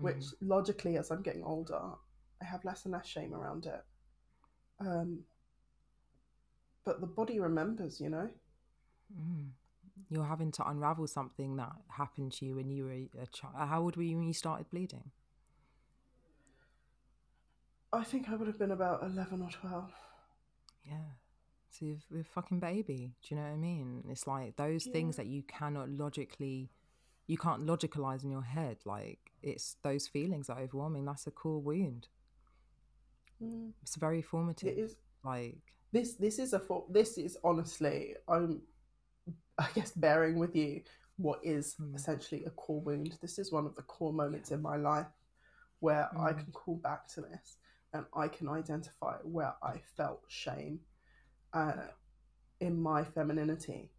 [0.00, 0.04] Mm.
[0.04, 1.80] Which logically as I'm getting older,
[2.42, 3.84] I have less and less shame around it.
[4.80, 5.20] Um
[6.84, 8.30] but the body remembers, you know.
[9.14, 9.50] Mm.
[10.08, 13.54] You're having to unravel something that happened to you when you were a child.
[13.56, 15.10] How old were you when you started bleeding?
[17.92, 19.92] I think I would have been about 11 or 12.
[20.84, 20.94] Yeah.
[21.70, 23.12] So you're a fucking baby.
[23.22, 24.04] Do you know what I mean?
[24.08, 24.92] It's like those yeah.
[24.92, 26.70] things that you cannot logically,
[27.26, 28.78] you can't logicalize in your head.
[28.84, 31.04] Like it's those feelings are overwhelming.
[31.04, 32.08] That's a core wound.
[33.42, 33.72] Mm.
[33.82, 34.76] It's very formative.
[34.76, 34.96] It is.
[35.24, 35.58] Like
[35.92, 36.14] this.
[36.14, 36.58] This is a.
[36.58, 38.14] For, this is honestly.
[38.28, 38.62] I'm.
[39.58, 40.82] I guess bearing with you
[41.16, 41.94] what is mm.
[41.94, 43.18] essentially a core wound.
[43.20, 44.56] This is one of the core moments yeah.
[44.56, 45.06] in my life
[45.80, 46.24] where mm.
[46.24, 47.58] I can call back to this
[47.92, 50.80] and I can identify where I felt shame
[51.52, 51.72] uh,
[52.60, 53.90] in my femininity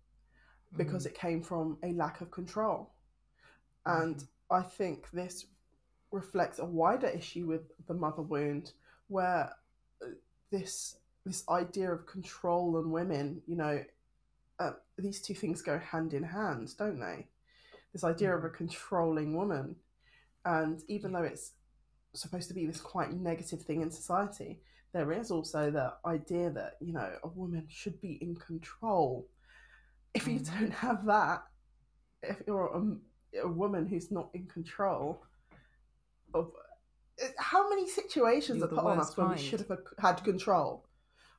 [0.77, 1.07] because mm.
[1.07, 2.91] it came from a lack of control.
[3.85, 4.27] And mm.
[4.51, 5.45] I think this
[6.11, 8.73] reflects a wider issue with the mother wound
[9.07, 9.51] where
[10.03, 10.07] uh,
[10.51, 13.83] this this idea of control and women, you know,
[14.59, 17.27] uh, these two things go hand in hand, don't they?
[17.93, 18.37] This idea mm.
[18.37, 19.75] of a controlling woman.
[20.45, 21.51] And even though it's
[22.13, 24.61] supposed to be this quite negative thing in society,
[24.93, 29.27] there is also the idea that, you know, a woman should be in control.
[30.13, 30.59] If you mm.
[30.59, 31.43] don't have that,
[32.23, 35.23] if you're a, a woman who's not in control
[36.33, 36.51] of
[37.37, 40.85] how many situations you're are put on us when we should have had control?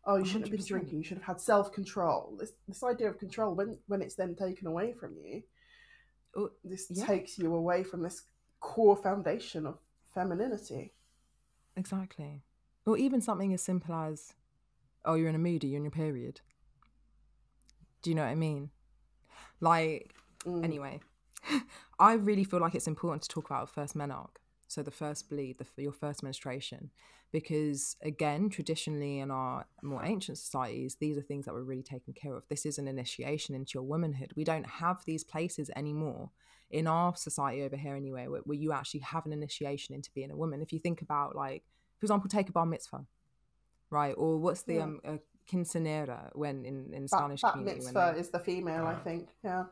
[0.04, 0.50] Oh, you shouldn't 100%.
[0.50, 0.98] have been drinking.
[0.98, 2.36] You should have had self control.
[2.38, 5.42] This this idea of control, when when it's then taken away from you,
[6.36, 7.06] oh, this yeah.
[7.06, 8.22] takes you away from this
[8.60, 9.78] core foundation of
[10.14, 10.92] femininity.
[11.76, 12.42] Exactly.
[12.90, 14.34] Or even something as simple as,
[15.04, 16.40] oh, you're in a mood, you're in your period.
[18.02, 18.70] Do you know what I mean?
[19.60, 20.12] Like,
[20.44, 20.64] mm.
[20.64, 20.98] anyway,
[22.00, 24.34] I really feel like it's important to talk about first menarche.
[24.66, 26.90] So the first bleed, the, your first menstruation,
[27.30, 32.12] because again, traditionally in our more ancient societies, these are things that were really taken
[32.12, 32.42] care of.
[32.48, 34.32] This is an initiation into your womanhood.
[34.34, 36.30] We don't have these places anymore
[36.72, 40.32] in our society over here anyway, where, where you actually have an initiation into being
[40.32, 40.60] a woman.
[40.60, 41.62] If you think about like,
[42.00, 43.06] for example, take a bar mitzvah,
[43.90, 44.14] right?
[44.16, 44.82] Or what's the yeah.
[44.82, 45.16] um uh,
[45.50, 47.84] quinceanera when in in Spanish bat, community?
[47.84, 49.28] mitzvah they, is the female, I think.
[49.44, 49.64] Yeah.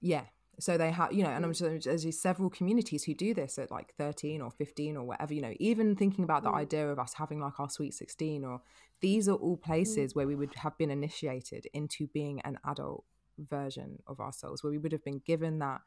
[0.00, 0.24] Yeah.
[0.60, 3.70] So they have, you know, and I'm just, there's several communities who do this at
[3.70, 6.56] like 13 or 15 or whatever, you know, even thinking about the mm.
[6.56, 8.60] idea of us having like our sweet 16 or
[9.00, 10.16] these are all places mm.
[10.16, 13.04] where we would have been initiated into being an adult
[13.38, 15.80] version of ourselves, where we would have been given that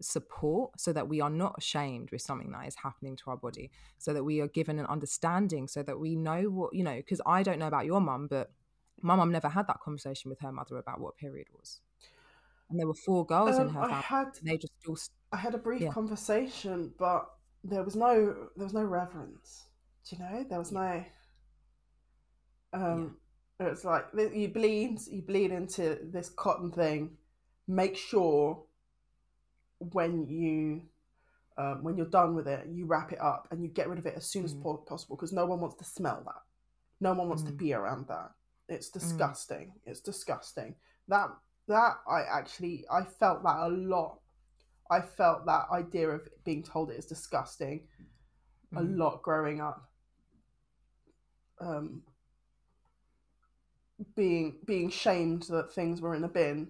[0.00, 3.70] support so that we are not ashamed with something that is happening to our body
[3.98, 7.20] so that we are given an understanding so that we know what you know because
[7.26, 8.50] i don't know about your mum but
[9.02, 11.80] my mum never had that conversation with her mother about what period was
[12.70, 14.96] and there were four girls um, in her family I had, they just all
[15.32, 15.92] i had a brief yeah.
[15.92, 17.30] conversation but
[17.62, 19.64] there was no there was no reverence
[20.08, 21.04] do you know there was no
[22.72, 23.16] um
[23.60, 23.66] yeah.
[23.66, 27.10] it's like you bleed you bleed into this cotton thing
[27.68, 28.62] make sure
[29.80, 30.82] when you
[31.58, 34.06] um, when you're done with it, you wrap it up and you get rid of
[34.06, 34.86] it as soon as mm.
[34.86, 36.42] possible because no one wants to smell that.
[37.00, 37.46] No one wants mm.
[37.46, 38.30] to be around that.
[38.68, 38.94] It's mm.
[38.94, 39.68] disgusting.
[39.68, 39.90] Mm.
[39.90, 40.74] It's disgusting.
[41.08, 41.28] That
[41.68, 44.20] that I actually I felt that a lot.
[44.90, 47.86] I felt that idea of being told it is disgusting
[48.74, 48.96] a mm.
[48.96, 49.88] lot growing up.
[51.60, 52.02] Um,
[54.16, 56.68] being being shamed that things were in a bin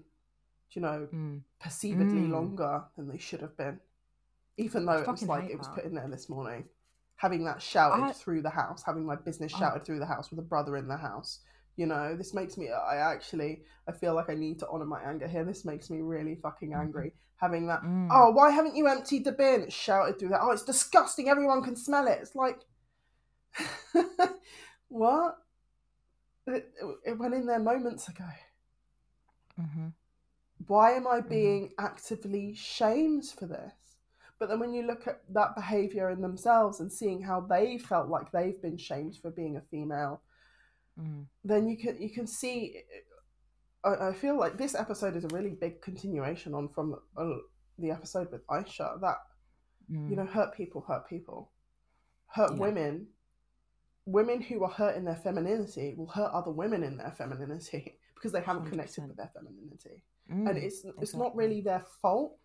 [0.72, 1.40] you know, mm.
[1.62, 2.30] perceivedly mm.
[2.30, 3.80] longer than they should have been.
[4.56, 5.76] Even though I it was like it was that.
[5.76, 6.64] put in there this morning.
[7.16, 8.12] Having that shouted I...
[8.12, 9.84] through the house, having my business shouted I...
[9.84, 11.40] through the house with a brother in the house.
[11.76, 15.02] You know, this makes me I actually I feel like I need to honor my
[15.02, 15.44] anger here.
[15.44, 16.80] This makes me really fucking mm-hmm.
[16.80, 17.12] angry.
[17.36, 18.08] Having that mm.
[18.10, 19.68] oh, why haven't you emptied the bin?
[19.70, 20.40] shouted through that.
[20.42, 21.28] Oh, it's disgusting.
[21.28, 22.18] Everyone can smell it.
[22.20, 22.60] It's like
[24.88, 25.36] what?
[26.46, 26.68] It,
[27.06, 28.24] it, went in there moments ago.
[29.60, 29.88] Mm-hmm
[30.66, 31.28] why am I mm-hmm.
[31.28, 33.72] being actively shamed for this?
[34.38, 38.08] But then when you look at that behavior in themselves and seeing how they felt
[38.08, 40.22] like they've been shamed for being a female,
[40.98, 41.26] mm.
[41.44, 42.76] then you can you can see
[43.84, 47.24] I, I feel like this episode is a really big continuation on from uh,
[47.78, 49.16] the episode with Aisha that
[49.90, 50.10] Mm.
[50.10, 51.50] you know hurt people hurt people
[52.26, 52.58] hurt Yeah.
[52.58, 53.08] women
[54.06, 58.32] women who are hurt in their femininity will hurt other women in their femininity because
[58.32, 59.08] they haven't connected 100%.
[59.08, 62.38] with their femininity Mm, and it's it's not really their fault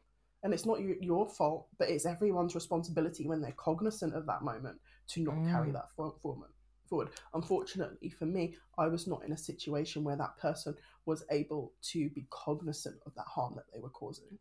[0.43, 4.41] and it's not your, your fault but it's everyone's responsibility when they're cognizant of that
[4.41, 5.73] moment to not carry Mm.
[5.73, 6.49] that for, forward
[6.89, 11.73] forward unfortunately for me i was not in a situation where that person was able
[11.81, 14.37] to be cognizant of that harm that they were causing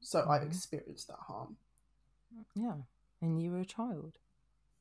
[0.00, 0.46] so i've Mhm.
[0.48, 1.56] experienced that harm
[2.54, 2.76] Yeah.
[3.22, 4.18] And you were a child.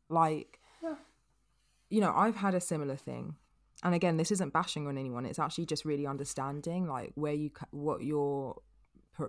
[0.10, 0.97] Like, Yeah.
[1.89, 3.36] you know, I've had a similar thing.
[3.84, 5.26] And again, this isn't bashing on anyone.
[5.26, 8.62] It's actually just really understanding, like, where you, what your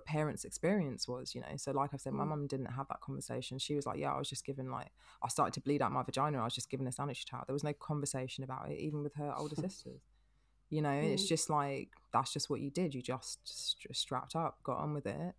[0.05, 1.55] parents' experience was, you know.
[1.57, 2.29] So, like I said, my Mm.
[2.29, 3.59] mum didn't have that conversation.
[3.59, 6.03] She was like, yeah, I was just given, like, I started to bleed out my
[6.03, 6.39] vagina.
[6.39, 7.43] I was just given a sanitary towel.
[7.45, 10.01] There was no conversation about it, even with her older sisters.
[10.69, 11.29] You know, it's Mm.
[11.29, 12.93] just like, that's just what you did.
[12.95, 15.35] You just st- strapped up, got on with it.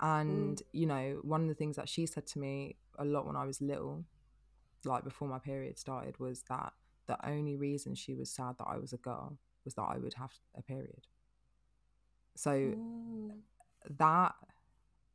[0.00, 3.36] And, you know, one of the things that she said to me a lot when
[3.36, 4.04] I was little,
[4.84, 6.72] like before my period started, was that
[7.06, 10.14] the only reason she was sad that I was a girl was that I would
[10.14, 11.06] have a period.
[12.36, 13.42] So Mm.
[13.98, 14.34] that,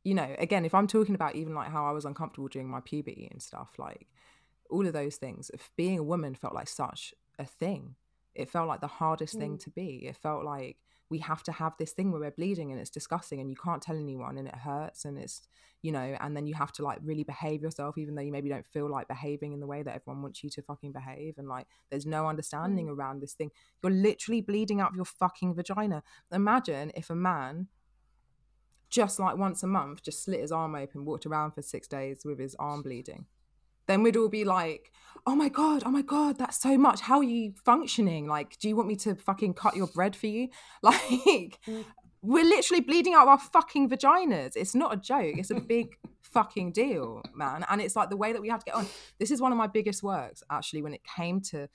[0.04, 2.80] you know, again, if I'm talking about even like how I was uncomfortable during my
[2.80, 4.06] puberty and stuff, like
[4.70, 7.96] all of those things, if being a woman felt like such a thing.
[8.34, 9.60] It felt like the hardest thing Mm.
[9.64, 10.06] to be.
[10.06, 10.78] It felt like
[11.12, 13.82] we have to have this thing where we're bleeding and it's disgusting and you can't
[13.82, 15.42] tell anyone and it hurts and it's
[15.82, 18.48] you know and then you have to like really behave yourself even though you maybe
[18.48, 21.48] don't feel like behaving in the way that everyone wants you to fucking behave and
[21.48, 22.96] like there's no understanding mm.
[22.96, 23.50] around this thing.
[23.82, 26.02] You're literally bleeding out of your fucking vagina.
[26.32, 27.68] Imagine if a man
[28.88, 32.22] just like once a month just slit his arm open walked around for six days
[32.24, 33.26] with his arm bleeding
[33.86, 34.90] then we'd all be like,
[35.26, 37.00] oh my God, oh my God, that's so much.
[37.00, 38.26] How are you functioning?
[38.26, 40.48] Like, do you want me to fucking cut your bread for you?
[40.82, 41.84] Like, Mm.
[42.22, 44.52] we're literally bleeding out of our fucking vaginas.
[44.56, 45.34] It's not a joke.
[45.38, 47.64] It's a big fucking deal, man.
[47.68, 48.86] And it's like the way that we have to get on.
[49.18, 51.68] This is one of my biggest works, actually, when it came to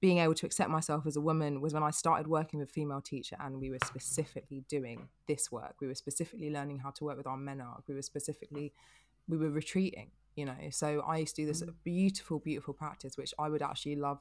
[0.00, 3.00] being able to accept myself as a woman was when I started working with female
[3.00, 5.76] teacher and we were specifically doing this work.
[5.80, 7.88] We were specifically learning how to work with our menarche.
[7.88, 8.72] We were specifically,
[9.26, 10.56] we were retreating, you know.
[10.70, 14.20] So I used to do this beautiful, beautiful practice, which I would actually love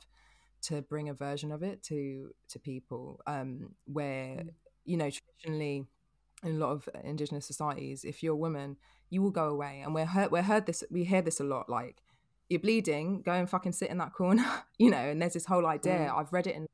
[0.63, 4.49] to bring a version of it to to people um, where, Mm.
[4.85, 5.85] you know, traditionally
[6.43, 8.77] in a lot of indigenous societies, if you're a woman,
[9.09, 9.81] you will go away.
[9.83, 12.01] And we're heard, we're heard this, we hear this a lot, like,
[12.49, 14.45] you're bleeding, go and fucking sit in that corner,
[14.77, 14.97] you know.
[14.97, 16.09] And there's this whole idea.
[16.09, 16.17] Mm.
[16.17, 16.67] I've read it in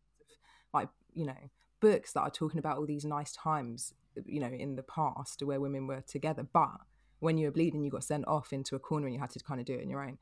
[0.73, 1.37] like you know
[1.81, 3.93] books that are talking about all these nice times,
[4.25, 6.77] you know, in the past where women were together, but
[7.21, 9.39] when you were bleeding, you got sent off into a corner and you had to
[9.39, 10.17] kind of do it on your own.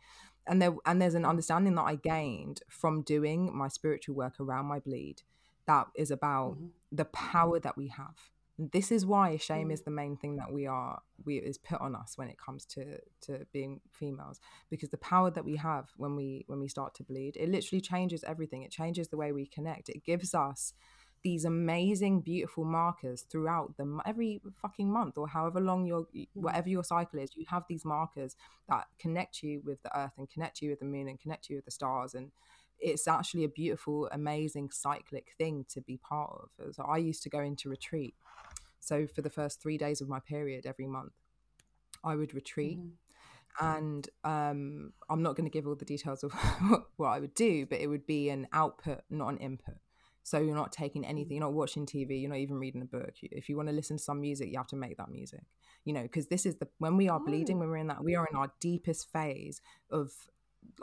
[0.45, 4.65] And there and there's an understanding that I gained from doing my spiritual work around
[4.67, 5.23] my bleed
[5.65, 6.71] that is about Mhm.
[6.91, 8.17] the power that we have.
[8.57, 9.73] This is why shame Mm.
[9.73, 12.65] is the main thing that we are we is put on us when it comes
[12.65, 16.93] to to being females because the power that we have when we when we start
[16.95, 20.73] to bleed it literally changes everything it changes the way we connect it gives us
[21.23, 26.69] these amazing beautiful markers throughout the m- every fucking month or however long your whatever
[26.69, 28.35] your cycle is you have these markers
[28.67, 31.55] that connect you with the earth and connect you with the moon and connect you
[31.55, 32.31] with the stars and
[32.79, 37.29] it's actually a beautiful amazing cyclic thing to be part of so i used to
[37.29, 38.15] go into retreat
[38.79, 41.11] so for the first three days of my period every month
[42.03, 42.91] i would retreat Mhm.
[43.61, 46.31] and um, I'm not going to give all the details of
[46.97, 49.75] what I would do, but it would be an output, not an input.
[50.23, 51.39] So you're not taking anything, mm.
[51.39, 53.13] you're not watching TV, you're not even reading a book.
[53.21, 55.43] If you want to listen to some music, you have to make that music,
[55.85, 57.59] you know, because this is the when we are bleeding, oh.
[57.59, 60.11] when we're in that, we are in our deepest phase of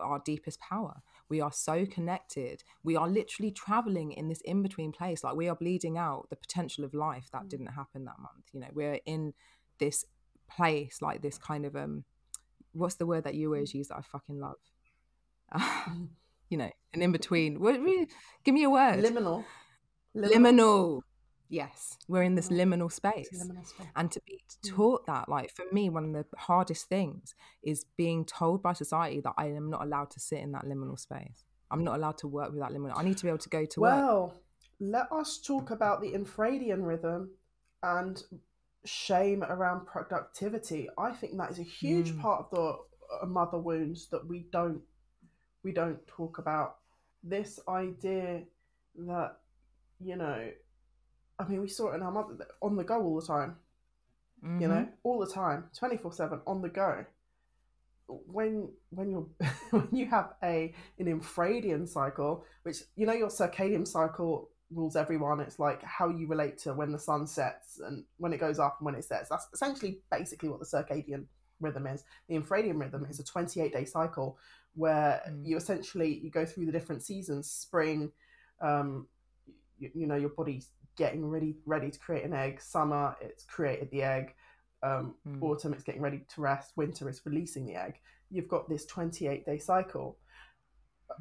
[0.00, 1.02] our deepest power.
[1.28, 2.64] We are so connected.
[2.82, 5.22] We are literally traveling in this in between place.
[5.22, 7.48] Like we are bleeding out the potential of life that mm.
[7.48, 8.46] didn't happen that month.
[8.52, 9.34] You know, we're in
[9.78, 10.04] this
[10.50, 12.04] place, like this kind of um
[12.72, 13.76] what's the word that you always mm.
[13.76, 14.56] use that I fucking love?
[16.48, 17.60] you know, an in between.
[17.60, 18.08] What, really,
[18.44, 19.02] give me a word.
[19.04, 19.44] liminal
[20.14, 21.02] liminal.
[21.48, 23.28] Yes, we're in this Oh, liminal space.
[23.32, 23.86] liminal space.
[23.94, 24.74] And to be Mm.
[24.74, 29.20] taught that, like for me, one of the hardest things is being told by society
[29.20, 31.44] that I am not allowed to sit in that liminal space.
[31.70, 32.94] I'm not allowed to work with that liminal.
[32.96, 33.92] I need to be able to go to work.
[33.94, 34.34] Well,
[34.80, 37.30] let us talk about the infradian rhythm
[37.82, 38.22] and
[38.84, 40.88] shame around productivity.
[40.98, 42.20] I think that is a huge Mm.
[42.20, 42.78] part of the
[43.22, 44.82] uh, mother wounds that we don't
[45.66, 46.76] we don't talk about.
[47.24, 48.44] This idea
[48.94, 49.38] that
[49.98, 50.48] you know,
[51.40, 53.56] I mean, we saw it in our mother on the go all the time.
[54.42, 54.68] You Mhm.
[54.68, 57.04] know, all the time, twenty four seven on the go.
[58.06, 59.26] When when you're
[59.70, 65.40] when you have a an infradian cycle, which you know your circadian cycle rules everyone.
[65.40, 68.76] It's like how you relate to when the sun sets and when it goes up
[68.78, 69.28] and when it sets.
[69.30, 71.26] That's essentially basically what the circadian
[71.60, 72.04] rhythm is.
[72.28, 74.38] The infradian rhythm is a 28 day cycle
[74.74, 75.46] where mm.
[75.46, 77.50] you essentially you go through the different seasons.
[77.50, 78.12] Spring,
[78.60, 79.06] um,
[79.78, 82.60] you, you, know, your body's getting ready ready to create an egg.
[82.60, 84.34] Summer, it's created the egg.
[84.82, 85.42] Um, mm.
[85.42, 86.72] Autumn, it's getting ready to rest.
[86.76, 87.98] Winter, it's releasing the egg.
[88.30, 90.18] You've got this 28 day cycle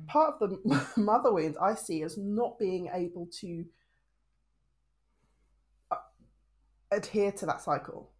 [0.07, 3.65] part of the mother wound I see as not being able to
[5.91, 5.95] uh,
[6.91, 8.11] adhere to that cycle,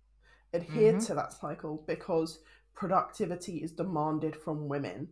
[0.56, 1.06] adhere mm-hmm.
[1.06, 2.40] to that cycle because
[2.74, 5.10] productivity is demanded from women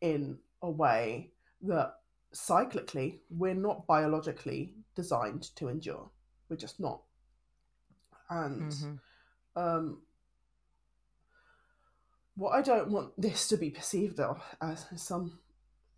[0.00, 1.30] in a way
[1.62, 1.94] that
[2.34, 6.10] cyclically we're not biologically designed to endure.
[6.48, 7.02] We're just not.
[8.28, 9.60] And mm-hmm.
[9.60, 10.02] um,
[12.36, 15.38] what I don't want this to be perceived of as some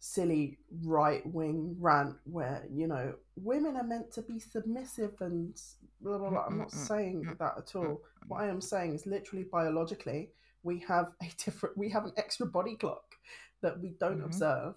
[0.04, 5.60] silly right wing rant where you know women are meant to be submissive and
[6.00, 6.44] blah blah blah.
[6.44, 8.02] I'm not saying that at all.
[8.26, 10.30] What I am saying is literally biologically
[10.64, 13.14] we have a different we have an extra body clock
[13.62, 14.24] that we don't mm-hmm.
[14.24, 14.74] observe.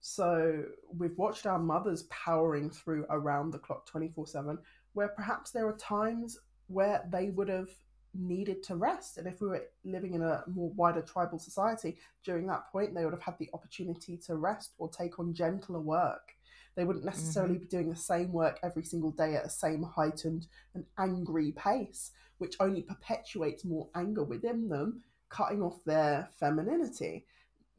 [0.00, 0.64] So
[0.96, 4.58] we've watched our mothers powering through around the clock 24 7,
[4.94, 7.68] where perhaps there are times where they would have
[8.14, 9.18] needed to rest.
[9.18, 13.04] And if we were living in a more wider tribal society during that point, they
[13.04, 16.34] would have had the opportunity to rest or take on gentler work.
[16.74, 17.64] They wouldn't necessarily mm-hmm.
[17.64, 22.12] be doing the same work every single day at the same heightened and angry pace,
[22.38, 27.26] which only perpetuates more anger within them, cutting off their femininity.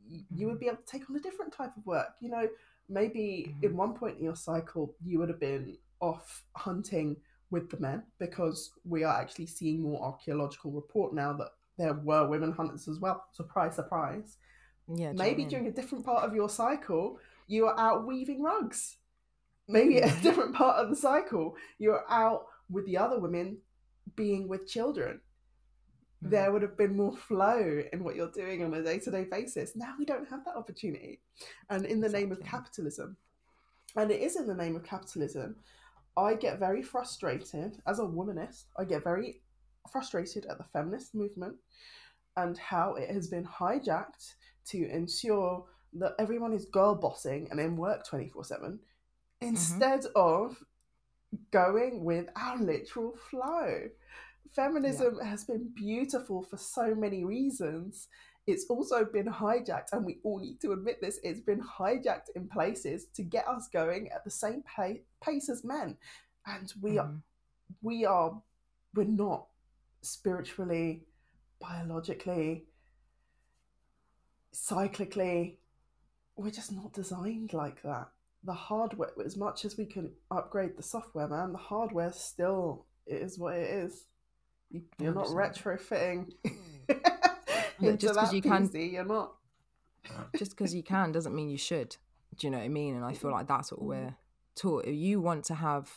[0.06, 0.38] Mm-hmm.
[0.38, 0.60] You would mm-hmm.
[0.60, 2.14] be able to take on a different type of work.
[2.22, 2.48] You know,
[2.90, 3.66] maybe mm-hmm.
[3.66, 7.16] in one point in your cycle, you would have been off hunting
[7.54, 12.28] with the men because we are actually seeing more archaeological report now that there were
[12.28, 13.24] women hunters as well.
[13.32, 14.38] Surprise, surprise.
[14.94, 15.14] Yeah.
[15.14, 18.98] Maybe during a different part of your cycle, you are out weaving rugs.
[19.68, 23.60] Maybe a different part of the cycle, you're out with the other women
[24.16, 25.22] being with children.
[26.24, 26.32] Mm-hmm.
[26.32, 29.26] There would have been more flow in what you're doing on a day to day
[29.30, 29.74] basis.
[29.76, 31.22] Now we don't have that opportunity.
[31.70, 32.24] And in the exactly.
[32.24, 33.16] name of capitalism,
[33.96, 35.56] and it is in the name of capitalism
[36.16, 38.66] I get very frustrated as a womanist.
[38.78, 39.42] I get very
[39.92, 41.56] frustrated at the feminist movement
[42.38, 44.36] and how it has been hijacked
[44.66, 49.48] to ensure that everyone is girl bossing and in work 24 7 mm-hmm.
[49.48, 50.20] instead mm-hmm.
[50.20, 50.64] of
[51.52, 53.90] going with our literal flow.
[54.56, 55.30] Feminism yeah.
[55.30, 58.08] has been beautiful for so many reasons
[58.46, 61.20] it's also been hijacked, and we all need to admit this.
[61.24, 64.64] It's been hijacked in places to get us going at the same
[65.22, 65.98] pace as men,
[66.46, 67.02] and we mm.
[67.02, 67.18] are, mm-hmm.
[67.82, 68.42] we are,
[68.94, 69.48] we're not
[70.02, 71.04] spiritually,
[71.60, 72.66] biologically,
[74.54, 75.56] cyclically.
[76.36, 78.10] We're just not designed like that.
[78.44, 83.40] The hardware, as much as we can upgrade the software, man, the hardware still is
[83.40, 84.06] what it is.
[85.00, 86.34] You're not retrofitting.
[87.98, 89.34] just because you can, you're not.
[90.38, 91.96] just because you can doesn't mean you should.
[92.38, 92.96] Do you know what I mean?
[92.96, 93.86] And I feel like that's what mm.
[93.86, 94.16] we're
[94.56, 94.86] taught.
[94.86, 95.90] If you want to have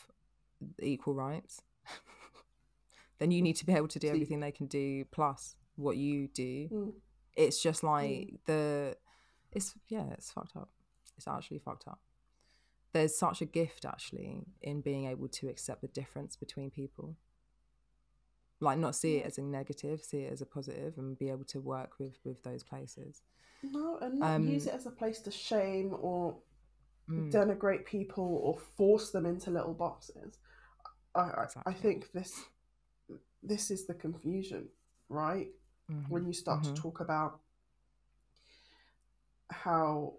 [0.81, 1.61] equal rights,
[3.19, 6.27] then you need to be able to do everything they can do plus what you
[6.27, 6.69] do.
[6.71, 6.93] Mm.
[7.35, 8.37] It's just like mm.
[8.45, 8.97] the,
[9.51, 10.69] it's yeah, it's fucked up.
[11.17, 11.99] It's actually fucked up.
[12.93, 17.15] There's such a gift actually in being able to accept the difference between people
[18.59, 21.43] like not see it as a negative see it as a positive and be able
[21.45, 23.21] to work with with those places
[23.63, 26.35] no and not um, use it as a place to shame or
[27.09, 27.31] mm.
[27.31, 30.37] denigrate people or force them into little boxes
[31.15, 31.61] I, exactly.
[31.65, 32.39] I think this
[33.43, 34.67] this is the confusion
[35.09, 35.47] right
[35.91, 36.11] mm-hmm.
[36.11, 36.73] when you start mm-hmm.
[36.73, 37.39] to talk about
[39.49, 40.13] how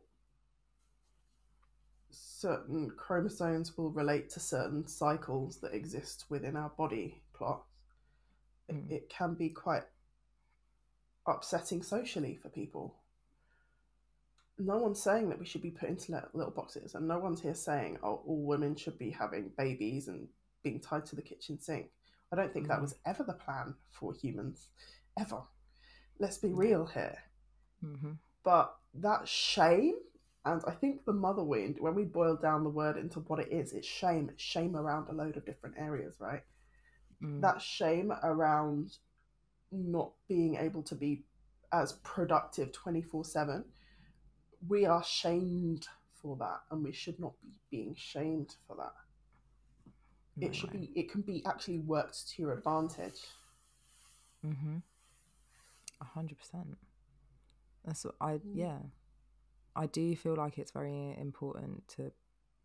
[2.10, 7.64] certain chromosomes will relate to certain cycles that exist within our body plot
[8.76, 8.90] mm.
[8.90, 9.84] it can be quite
[11.26, 12.96] upsetting socially for people.
[14.58, 17.54] No one's saying that we should be put into little boxes, and no one's here
[17.54, 20.28] saying, oh, all women should be having babies and
[20.62, 21.90] being tied to the kitchen sink.
[22.32, 22.68] I don't think mm.
[22.70, 24.68] that was ever the plan for humans,
[25.18, 25.42] ever.
[26.18, 27.18] Let's be real here.
[27.84, 28.12] Mm-hmm.
[28.44, 29.94] But that shame,
[30.44, 33.52] and I think the mother wound, when we boil down the word into what it
[33.52, 34.28] is, it's shame.
[34.32, 36.42] It's shame around a load of different areas, right?
[37.22, 37.40] Mm.
[37.40, 38.98] that shame around
[39.70, 41.22] not being able to be
[41.72, 43.64] as productive 24 7
[44.68, 45.86] we are shamed
[46.20, 48.92] for that and we should not be being shamed for that
[50.36, 50.80] no it should way.
[50.80, 53.20] be it can be actually worked to your advantage
[54.46, 54.78] mm-hmm
[56.00, 56.76] a hundred percent
[57.84, 58.40] that's what i mm.
[58.54, 58.78] yeah
[59.76, 62.10] i do feel like it's very important to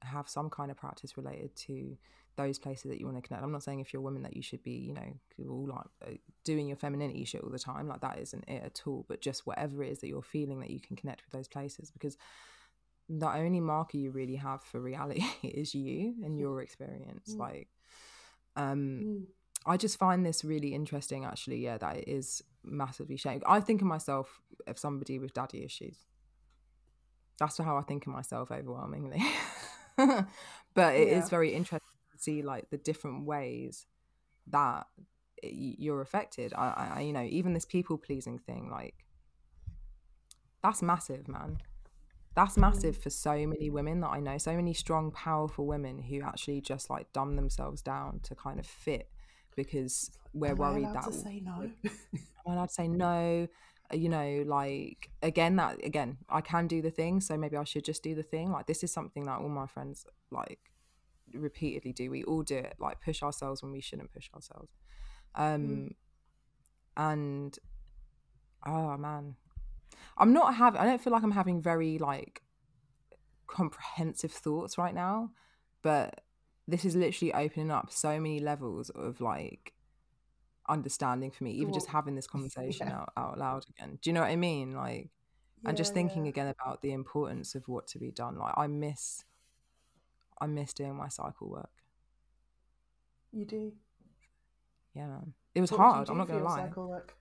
[0.01, 1.97] have some kind of practice related to
[2.36, 3.44] those places that you want to connect.
[3.44, 5.14] I'm not saying if you're a woman that you should be, you know,
[5.50, 7.88] all like uh, doing your femininity shit all the time.
[7.88, 9.06] Like that isn't it at all.
[9.08, 11.92] But just whatever it is that you're feeling that you can connect with those places
[11.92, 12.18] because
[13.10, 17.36] the only marker you really have for reality is you and your experience.
[17.36, 17.40] Mm.
[17.40, 17.68] Like,
[18.56, 19.24] um, mm.
[19.66, 21.26] I just find this really interesting.
[21.26, 23.42] Actually, yeah, that it is massively shame.
[23.46, 25.98] I think of myself as somebody with daddy issues.
[27.40, 29.24] That's how I think of myself overwhelmingly.
[29.98, 31.20] but it yeah.
[31.20, 31.83] is very interesting
[32.24, 33.86] see like the different ways
[34.48, 34.88] that
[35.44, 36.54] you're affected.
[36.54, 38.96] I, I you know, even this people pleasing thing, like
[40.62, 41.58] that's massive, man.
[42.36, 42.62] That's mm.
[42.62, 46.62] massive for so many women that I know, so many strong, powerful women who actually
[46.62, 49.10] just like dumb themselves down to kind of fit
[49.56, 51.06] because we're Am worried that.
[51.06, 51.70] To say no?
[52.48, 53.48] Allowed to say no.
[53.92, 57.64] Uh, you know, like again, that again, I can do the thing, so maybe I
[57.66, 58.52] should just do the thing.
[58.52, 60.60] Like this is something that all my friends like
[61.34, 62.10] repeatedly do.
[62.10, 64.72] We all do it, like push ourselves when we shouldn't push ourselves.
[65.36, 65.96] Um, mm.
[66.96, 67.58] And
[68.66, 69.36] oh man,
[70.18, 70.80] I'm not having.
[70.80, 72.42] I don't feel like I'm having very like
[73.48, 75.32] comprehensive thoughts right now,
[75.82, 76.22] but
[76.68, 79.74] this is literally opening up so many levels of like
[80.70, 83.00] understanding for me even just having this conversation yeah.
[83.00, 85.10] out, out loud again do you know what i mean like
[85.62, 86.30] yeah, and just thinking yeah.
[86.30, 89.26] again about the importance of what to be done like i miss
[90.40, 91.70] I miss doing my cycle work.
[93.32, 93.74] You do?
[94.94, 95.34] Yeah, man.
[95.56, 96.10] It was what hard.
[96.10, 96.68] I'm not going to lie.
[96.68, 97.16] Cycle work?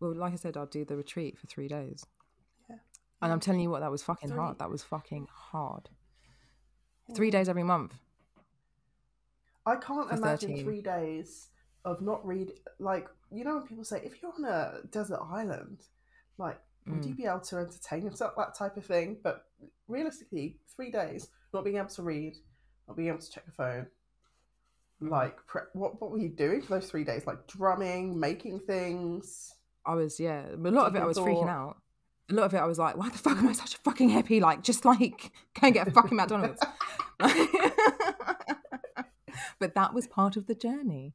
[0.00, 2.04] Well, like I said, I'd do the retreat for three days.
[2.68, 2.76] Yeah.
[3.22, 4.38] And I'm telling you what, that was fucking three.
[4.38, 4.58] hard.
[4.58, 5.88] That was fucking hard.
[7.08, 7.16] Yeah.
[7.16, 7.94] Three days every month.
[9.66, 10.64] I can't imagine 13.
[10.64, 11.48] three days
[11.84, 15.80] of not read like you know when people say if you're on a desert island,
[16.38, 17.08] like would mm.
[17.08, 19.18] you be able to entertain yourself that type of thing?
[19.22, 19.46] But
[19.88, 22.36] realistically, three days not being able to read,
[22.86, 23.86] not being able to check the phone.
[25.00, 27.26] Like, pre- what what were you doing for those three days?
[27.26, 29.54] Like drumming, making things.
[29.86, 31.78] I was yeah, a lot of it I was freaking out.
[32.30, 34.10] A lot of it I was like, why the fuck am I such a fucking
[34.10, 34.40] hippie?
[34.40, 36.60] Like, just like go and get a fucking McDonald's.
[39.58, 41.14] but that was part of the journey.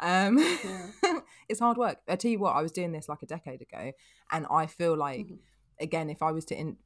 [0.00, 1.20] Um, yeah.
[1.48, 1.98] it's hard work.
[2.08, 3.92] I tell you what, I was doing this like a decade ago,
[4.32, 5.36] and I feel like mm-hmm
[5.80, 6.76] again, if I was to in,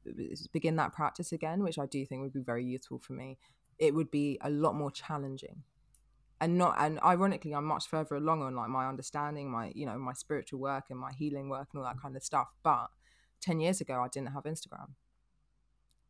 [0.51, 3.37] begin that practice again, which I do think would be very useful for me,
[3.77, 5.63] it would be a lot more challenging.
[6.41, 9.97] And not, and ironically, I'm much further along on like my understanding, my you know,
[9.97, 12.47] my spiritual work and my healing work and all that kind of stuff.
[12.61, 12.87] But
[13.41, 14.91] ten years ago, I didn't have Instagram.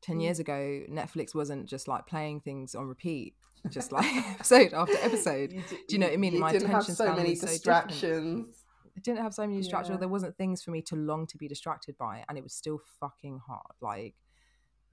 [0.01, 0.23] Ten mm.
[0.23, 3.35] years ago, Netflix wasn't just like playing things on repeat,
[3.69, 5.51] just like episode after episode.
[5.51, 6.33] do, do, you know what I mean?
[6.33, 8.47] You my didn't have so many distractions.
[8.57, 8.64] So
[8.97, 9.95] I didn't have so many distractions.
[9.95, 9.99] Yeah.
[9.99, 12.79] There wasn't things for me to long to be distracted by, and it was still
[12.99, 13.75] fucking hard.
[13.81, 14.15] Like,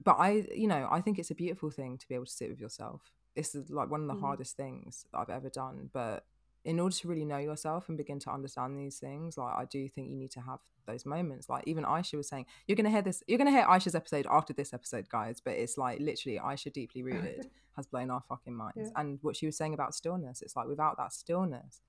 [0.03, 2.49] but I, you know, I think it's a beautiful thing to be able to sit
[2.49, 3.01] with yourself.
[3.35, 4.21] It's like one of the mm.
[4.21, 5.89] hardest things I've ever done.
[5.93, 6.25] But
[6.65, 9.87] in order to really know yourself and begin to understand these things, like I do
[9.87, 11.49] think you need to have those moments.
[11.49, 14.53] Like even Aisha was saying, you're gonna hear this, you're gonna hear Aisha's episode after
[14.53, 15.41] this episode, guys.
[15.43, 18.75] But it's like literally Aisha deeply rooted has blown our fucking minds.
[18.77, 18.89] Yeah.
[18.95, 21.81] And what she was saying about stillness, it's like without that stillness,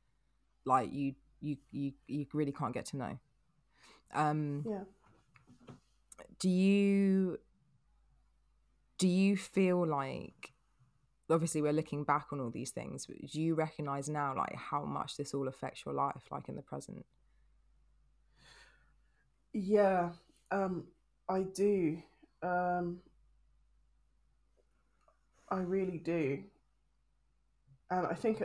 [0.65, 1.15] like you
[1.45, 3.19] you you you really can't get to know.
[4.15, 4.85] Um, yeah.
[6.39, 7.39] Do you
[8.99, 10.53] do you feel like
[11.31, 15.17] obviously we're looking back on all these things do you recognize now like how much
[15.17, 17.05] this all affects your life like in the present
[19.55, 20.11] yeah
[20.51, 20.85] um
[21.29, 21.97] i do
[22.43, 22.99] um
[25.49, 26.39] i really do
[27.91, 28.43] and i think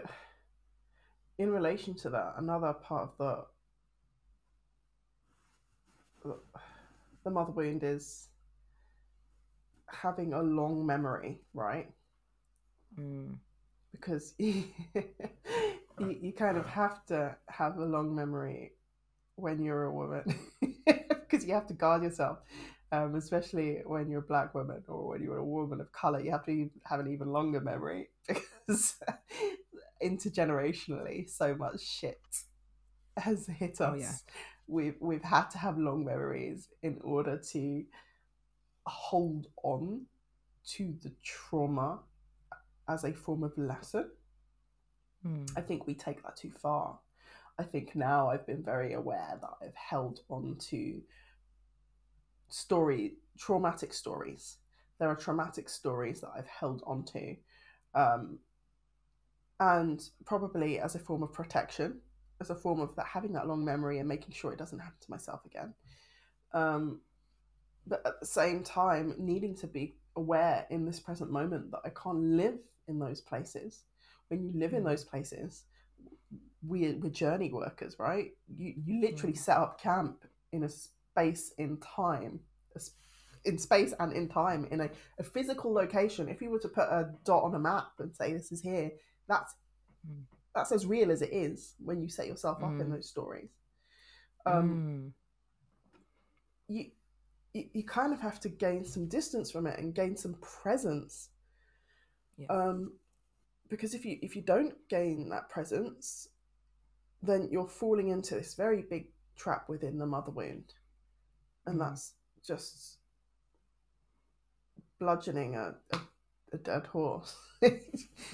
[1.40, 3.46] in relation to that, another part of the
[7.24, 8.28] the mother wound is
[9.88, 11.90] having a long memory, right?
[13.00, 13.38] Mm.
[13.92, 14.66] Because you,
[16.00, 18.74] you kind of have to have a long memory
[19.36, 20.24] when you're a woman
[20.86, 22.40] because you have to guard yourself,
[22.92, 26.20] um, especially when you're a black woman or when you're a woman of color.
[26.20, 28.96] You have to have an even longer memory because
[30.04, 32.22] intergenerationally so much shit
[33.18, 33.94] has hit us.
[33.94, 34.14] Oh, yeah.
[34.68, 37.84] We've we've had to have long memories in order to
[38.86, 40.06] hold on
[40.76, 42.00] to the trauma
[42.88, 44.10] as a form of lesson.
[45.26, 45.50] Mm.
[45.58, 47.00] I think we take that too far.
[47.58, 51.02] I think now I've been very aware that I've held on to
[52.48, 54.58] story traumatic stories.
[55.00, 57.36] There are traumatic stories that I've held on to
[57.96, 58.40] um,
[59.60, 62.00] and probably as a form of protection,
[62.40, 65.00] as a form of that having that long memory and making sure it doesn't happen
[65.02, 65.74] to myself again.
[66.54, 67.02] Um,
[67.86, 71.90] but at the same time, needing to be aware in this present moment that I
[71.90, 72.58] can't live
[72.88, 73.84] in those places.
[74.30, 74.90] When you live in Mm.
[74.90, 75.64] those places,
[76.62, 78.32] we're, we're journey workers, right?
[78.56, 79.38] You you literally Mm.
[79.38, 82.40] set up camp in a space in time,
[83.46, 86.30] in space and in time, in a, a physical location.
[86.30, 88.92] If you were to put a dot on a map and say this is here,
[89.30, 89.54] that's
[90.08, 90.24] Mm.
[90.56, 92.92] that's as real as it is when you set yourself up in Mm.
[92.92, 93.50] those stories.
[94.46, 95.14] Um,
[96.68, 96.74] Mm.
[96.74, 96.92] you,
[97.54, 101.30] you you kind of have to gain some distance from it and gain some presence.
[102.38, 102.48] Yeah.
[102.48, 102.94] Um,
[103.70, 106.30] because if you if you don't gain that presence,
[107.22, 110.74] then you're falling into this very big trap within the mother wound,
[111.66, 111.80] and Mm.
[111.80, 113.00] that's just
[115.00, 116.00] bludgeoning a, a,
[116.54, 117.36] a dead horse.
[117.62, 117.86] it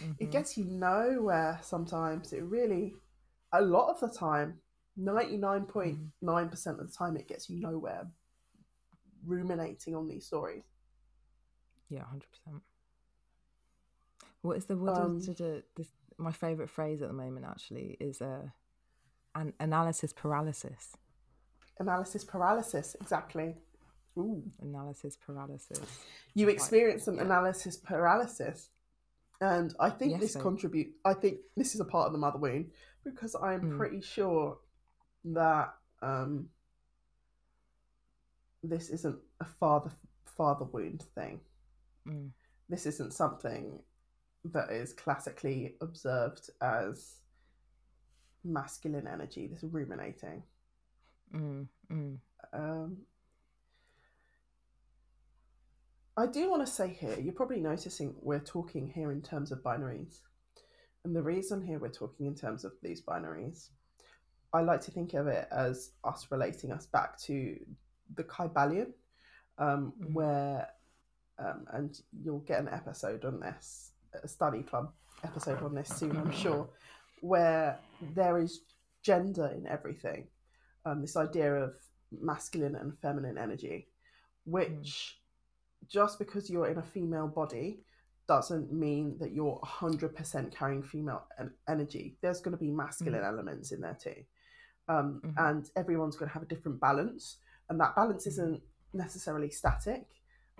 [0.01, 0.32] Mhm.
[0.32, 2.34] gets you nowhere sometimes.
[2.34, 2.93] It really,
[3.53, 4.59] a lot of the time,
[4.99, 8.07] 99.9% of the time, it gets you nowhere
[9.26, 10.63] ruminating on these stories.
[11.89, 12.63] Yeah, hundred percent.
[14.41, 15.88] What is the what Um, is the, this,
[16.18, 17.45] my favorite phrase at the moment?
[17.45, 18.49] Actually, is uh,
[19.36, 20.97] an analysis paralysis.
[21.80, 23.55] Analysis paralysis, exactly.
[24.18, 24.43] Ooh.
[24.61, 25.80] Analysis paralysis.
[26.34, 27.24] You experience some yeah.
[27.24, 28.70] analysis paralysis.
[29.41, 32.18] And I think Yes, this so- contribute I think this is a part of the
[32.20, 32.72] mother wound
[33.03, 33.78] because I'm Mm.
[33.78, 34.57] pretty sure
[35.26, 36.49] that um,
[38.63, 39.91] this isn't a father
[40.26, 41.39] father wound thing.
[42.07, 42.30] Mm.
[42.70, 43.80] This isn't something
[44.45, 47.20] that is classically observed as
[48.43, 50.43] masculine energy, this ruminating.
[51.34, 51.68] Mm.
[51.91, 52.18] Mm.
[52.53, 52.97] Um,
[56.18, 59.59] I do want to say here, you're probably noticing we're talking here in terms of
[59.61, 60.20] binaries.
[61.03, 63.70] And the reason here we're talking in terms of these binaries,
[64.53, 67.57] I like to think of it as us relating us back to
[68.16, 68.93] the Kybalion,
[69.57, 70.13] um, Mhm.
[70.13, 70.70] where,
[71.38, 74.93] um, and you'll get an episode on this, a study club
[75.24, 76.70] episode on this soon, I'm sure,
[77.22, 77.78] where
[78.13, 78.61] there is
[79.01, 80.30] gender in everything.
[80.86, 81.76] Um, this idea of
[82.11, 83.89] masculine and feminine energy,
[84.45, 85.22] which
[85.88, 87.81] just because you're in a female body
[88.27, 92.17] doesn't mean that you're 100% carrying female en- energy.
[92.21, 94.23] There's going to be masculine elements in there too.
[94.88, 95.33] Um, Mhm.
[95.38, 97.38] And everyone's going to have a different balance.
[97.69, 98.27] And that balance Mhm.
[98.27, 98.63] isn't
[98.93, 100.07] necessarily static.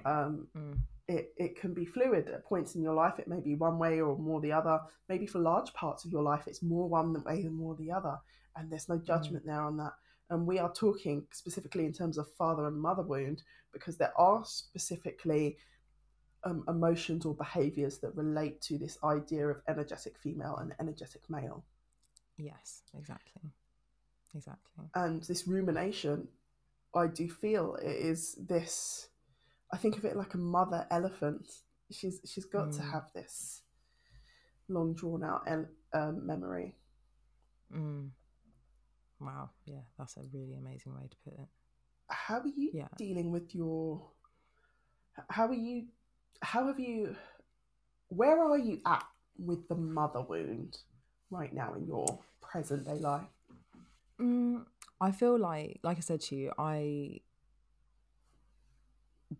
[0.04, 0.78] Um, Mm.
[1.08, 3.20] it, it can be fluid at points in your life.
[3.20, 4.82] It may be one way or more the other.
[5.08, 8.20] Maybe for large parts of your life, it's more one way than more the other.
[8.56, 9.94] And there's no judgment there on that.
[10.30, 14.44] And we are talking specifically in terms of father and mother wound because there are
[14.46, 15.58] specifically
[16.44, 21.64] um, emotions or behaviors that relate to this idea of energetic female and energetic male.
[22.38, 23.52] Yes, exactly.
[24.36, 24.84] Exactly.
[24.96, 26.28] and this rumination
[26.94, 29.08] i do feel it is this
[29.72, 31.50] i think of it like a mother elephant
[31.90, 32.92] she's she's got to Mm.
[32.92, 33.62] have this
[34.68, 36.76] long drawn out el- um, memory
[37.74, 38.10] Mm.
[39.20, 39.50] Wow.
[39.66, 41.48] Yeah, that's a really amazing way to put it.
[42.10, 42.88] how are you Yeah.
[42.98, 44.02] dealing with your
[45.30, 45.86] how are you
[46.42, 47.16] how have you
[48.10, 49.06] where are you at
[49.38, 50.78] with the mother wound
[51.32, 53.28] right now in your present day life
[54.20, 54.66] Mm,
[55.02, 57.20] I feel like, like I said to you, I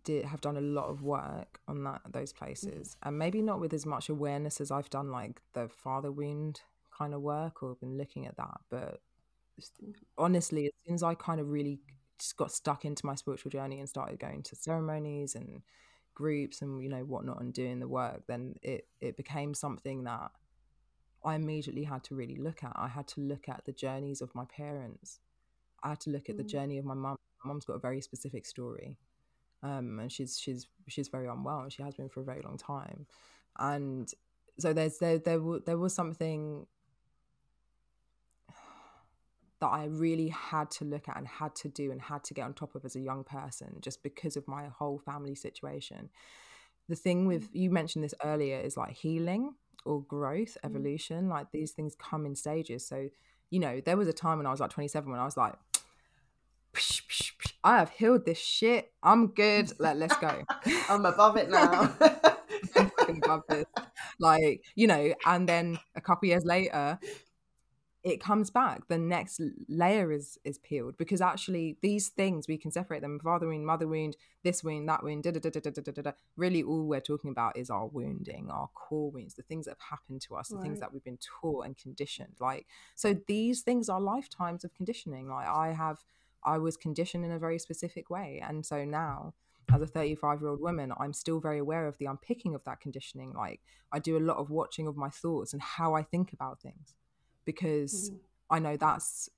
[0.04, 3.72] did have done a lot of work on that those places, and maybe not with
[3.72, 6.60] as much awareness as I've done like the father wound
[6.96, 8.60] kind of work or been looking at that.
[8.68, 9.00] But
[10.18, 11.80] honestly, as soon as I kind of really
[12.18, 15.62] just got stuck into my spiritual journey and started going to ceremonies and
[16.14, 20.30] groups and you know whatnot and doing the work, then it it became something that
[21.24, 22.72] I immediately had to really look at.
[22.76, 25.20] I had to look at the journeys of my parents.
[25.82, 26.48] I had to look at the Mm.
[26.48, 27.16] journey of my mum.
[27.44, 28.98] My mum's got a very specific story,
[29.62, 32.58] um, and she's she's she's very unwell, and she has been for a very long
[32.58, 33.06] time.
[33.58, 34.12] And
[34.58, 36.66] so there's there there there was something
[39.60, 42.44] that I really had to look at and had to do and had to get
[42.44, 46.10] on top of as a young person, just because of my whole family situation.
[46.88, 47.60] The thing with mm.
[47.60, 49.54] you mentioned this earlier is like healing
[49.84, 50.66] or growth, mm.
[50.66, 51.28] evolution.
[51.28, 52.86] Like these things come in stages.
[52.86, 53.08] So
[53.50, 55.54] you know, there was a time when I was like 27 when I was like,
[57.64, 58.92] I have healed this shit.
[59.02, 59.72] I'm good.
[59.78, 60.42] Like, let's go.
[60.88, 61.94] i'm above it now
[62.76, 63.64] I'm above this.
[64.18, 66.98] Like, you know, and then a couple years later,
[68.06, 68.86] it comes back.
[68.86, 73.48] The next layer is is peeled because actually these things we can separate them: father
[73.48, 75.24] wound, mother wound, this wound, that wound.
[75.24, 76.12] Da, da, da, da, da, da, da, da.
[76.36, 79.98] Really, all we're talking about is our wounding, our core wounds, the things that have
[79.98, 82.36] happened to us, the things that we've been taught and conditioned.
[82.38, 85.28] Like, so these things are lifetimes of conditioning.
[85.28, 86.04] Like, I have,
[86.44, 89.34] I was conditioned in a very specific way, and so now
[89.74, 92.80] as a 35 year old woman, I'm still very aware of the unpicking of that
[92.80, 93.32] conditioning.
[93.32, 96.60] Like, I do a lot of watching of my thoughts and how I think about
[96.62, 96.94] things
[97.46, 98.18] because mm.
[98.50, 99.30] I know that's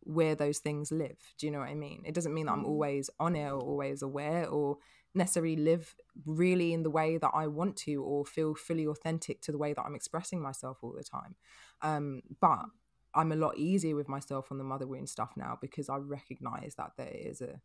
[0.00, 1.18] where those things live.
[1.38, 2.02] Do you know what I mean?
[2.04, 2.68] It doesn't mean that I'm mm.
[2.68, 4.78] always on it or always aware or
[5.14, 9.52] necessarily live really in the way that I want to or feel fully authentic to
[9.52, 11.36] the way that I'm expressing myself all the time.
[11.82, 12.66] Um, but
[13.14, 16.74] I'm a lot easier with myself on the mother wound stuff now because I recognize
[16.76, 17.60] that there is a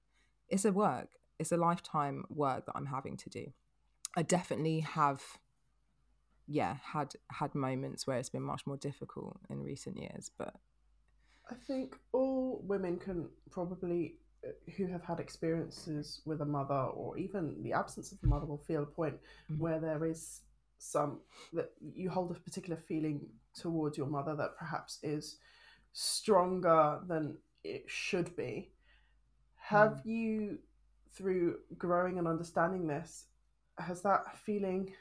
[0.47, 1.09] it's a work,
[1.39, 3.47] it's a lifetime work that I'm having to do.
[4.15, 5.21] I definitely have
[6.47, 10.55] yeah, had had moments where it's been much more difficult in recent years, but
[11.49, 14.15] I think all women can probably
[14.45, 18.45] uh, who have had experiences with a mother or even the absence of a mother
[18.45, 19.61] will feel a point mm-hmm.
[19.61, 20.41] where there is
[20.77, 21.19] some
[21.53, 25.37] that you hold a particular feeling towards your mother that perhaps is
[25.93, 28.71] stronger than it should be.
[29.57, 30.05] Have mm.
[30.05, 30.59] you,
[31.13, 33.25] through growing and understanding this,
[33.77, 34.91] has that feeling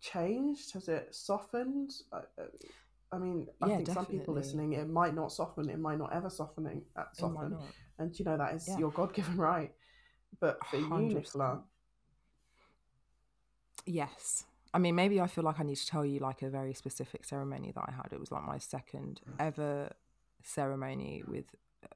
[0.00, 0.72] changed?
[0.72, 1.92] Has it softened?
[2.12, 2.20] I,
[3.10, 4.14] I mean, I yeah, think definitely.
[4.14, 7.56] some people listening, it might not soften, it might not ever softening, uh, soften,
[7.98, 8.78] and you know that is yeah.
[8.78, 9.72] your God given right.
[10.40, 11.08] But for 100%.
[11.08, 11.62] you, Nicola,
[13.86, 14.44] yes,
[14.74, 17.24] I mean, maybe I feel like I need to tell you like a very specific
[17.24, 18.12] ceremony that I had.
[18.12, 19.92] It was like my second ever
[20.42, 21.46] ceremony with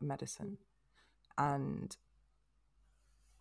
[0.00, 0.58] medicine.
[1.36, 1.94] And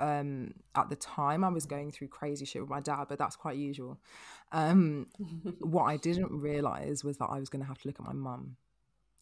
[0.01, 3.35] um, at the time, I was going through crazy shit with my dad, but that's
[3.35, 3.99] quite usual.
[4.51, 5.05] Um,
[5.59, 8.13] what I didn't realize was that I was going to have to look at my
[8.13, 8.57] mum.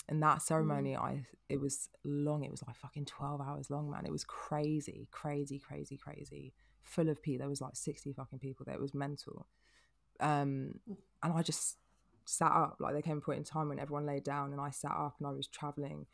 [0.08, 1.02] And that ceremony, mm.
[1.02, 2.44] I it was long.
[2.44, 4.08] It was like fucking twelve hours long, man.
[4.08, 6.54] It was crazy, crazy, crazy, crazy.
[6.82, 7.40] Full of people.
[7.40, 8.74] There was like sixty fucking people there.
[8.74, 9.46] It was mental.
[10.20, 10.80] Um,
[11.22, 11.78] and I just
[12.26, 12.78] sat up.
[12.80, 15.18] Like there came a point in time when everyone laid down, and I sat up,
[15.20, 16.08] and I was traveling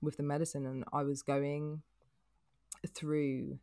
[0.00, 1.82] with the medicine, and I was going
[2.94, 3.58] through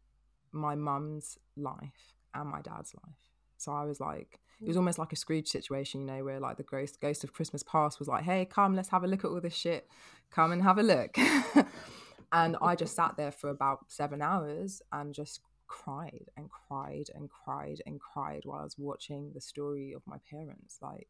[0.52, 3.32] my mum's life and my dad's life.
[3.58, 4.80] So I was like, it was mm.
[4.80, 8.00] almost like a Scrooge situation, you know, where like the ghost ghost of Christmas past
[8.00, 9.88] was like, hey, come, let's have a look at all this shit.
[10.32, 11.18] Come and have a look.
[12.32, 17.30] and I just sat there for about seven hours and just cried and cried and
[17.30, 20.80] cried and cried while I was watching the story of my parents.
[20.82, 21.08] Like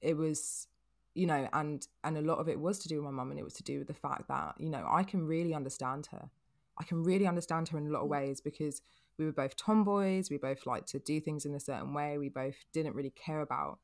[0.00, 0.68] it was,
[1.14, 3.40] you know, and and a lot of it was to do with my mum, and
[3.40, 6.30] it was to do with the fact that you know I can really understand her.
[6.78, 8.12] I can really understand her in a lot of mm.
[8.12, 8.82] ways because
[9.18, 10.30] we were both tomboys.
[10.30, 12.18] We both liked to do things in a certain way.
[12.18, 13.78] We both didn't really care about.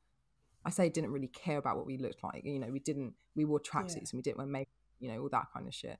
[0.65, 2.43] I say didn't really care about what we looked like.
[2.45, 3.13] You know, we didn't.
[3.35, 4.09] We wore tracksuits yeah.
[4.11, 4.73] and we didn't wear makeup.
[4.99, 5.97] You know, all that kind of shit.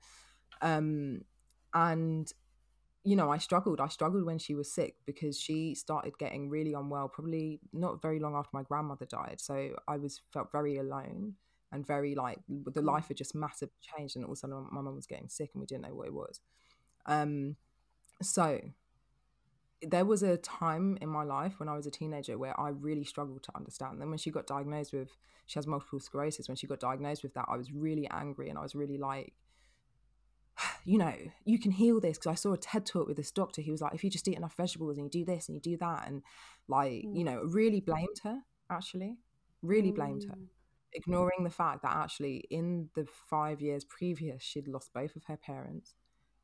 [0.61, 1.21] Um,
[1.73, 2.31] and
[3.03, 3.81] you know, I struggled.
[3.81, 8.19] I struggled when she was sick because she started getting really unwell, probably not very
[8.19, 9.41] long after my grandmother died.
[9.41, 11.33] So I was felt very alone
[11.73, 12.85] and very like the mm.
[12.85, 15.49] life had just massively changed, and all of a sudden my mum was getting sick,
[15.53, 16.39] and we didn't know what it was.
[17.05, 17.55] Um,
[18.21, 18.59] so
[19.81, 23.03] there was a time in my life when I was a teenager where I really
[23.03, 23.99] struggled to understand.
[23.99, 26.47] Then when she got diagnosed with, she has multiple sclerosis.
[26.47, 29.33] When she got diagnosed with that, I was really angry, and I was really like
[30.85, 31.13] you know,
[31.45, 33.61] you can heal this because I saw a TED talk with this doctor.
[33.61, 35.61] He was like, if you just eat enough vegetables and you do this and you
[35.61, 36.21] do that, and
[36.67, 37.17] like, mm.
[37.17, 38.39] you know, really blamed her,
[38.69, 39.17] actually,
[39.61, 40.47] really blamed her, mm.
[40.93, 45.37] ignoring the fact that actually in the five years previous, she'd lost both of her
[45.37, 45.95] parents,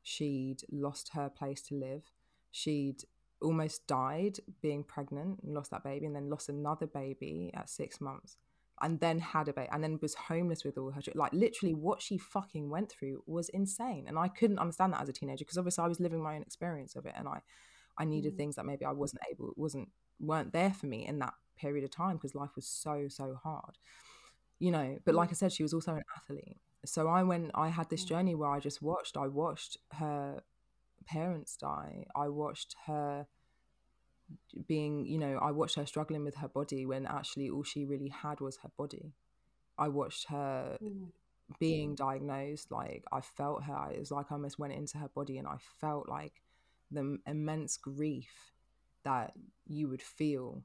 [0.02, 2.10] she'd lost her place to live,
[2.50, 3.04] she'd
[3.40, 8.00] almost died being pregnant and lost that baby, and then lost another baby at six
[8.00, 8.36] months
[8.82, 12.00] and then had a baby and then was homeless with all her like literally what
[12.00, 14.06] she fucking went through was insane.
[14.08, 16.42] And i couldn't understand that as a teenager because obviously i was living my own
[16.42, 17.40] experience of it and i
[17.98, 18.36] i needed mm.
[18.36, 19.88] things that maybe i wasn't able wasn't
[20.18, 23.76] weren't there for me in that period of time because life was so so hard
[24.58, 24.98] you know.
[25.06, 25.32] But like mm.
[25.32, 28.08] i said she was also an athlete so i went i had this mm.
[28.08, 30.42] journey where i just watched i watched her
[31.06, 33.26] parents die i watched her
[34.66, 38.08] being you know i watched her struggling with her body when actually all she really
[38.08, 39.12] had was her body
[39.78, 41.08] i watched her mm.
[41.58, 45.36] being diagnosed like i felt her it was like i almost went into her body
[45.36, 46.42] and i felt like
[46.90, 48.52] the immense grief
[49.04, 49.32] that
[49.66, 50.62] you would feel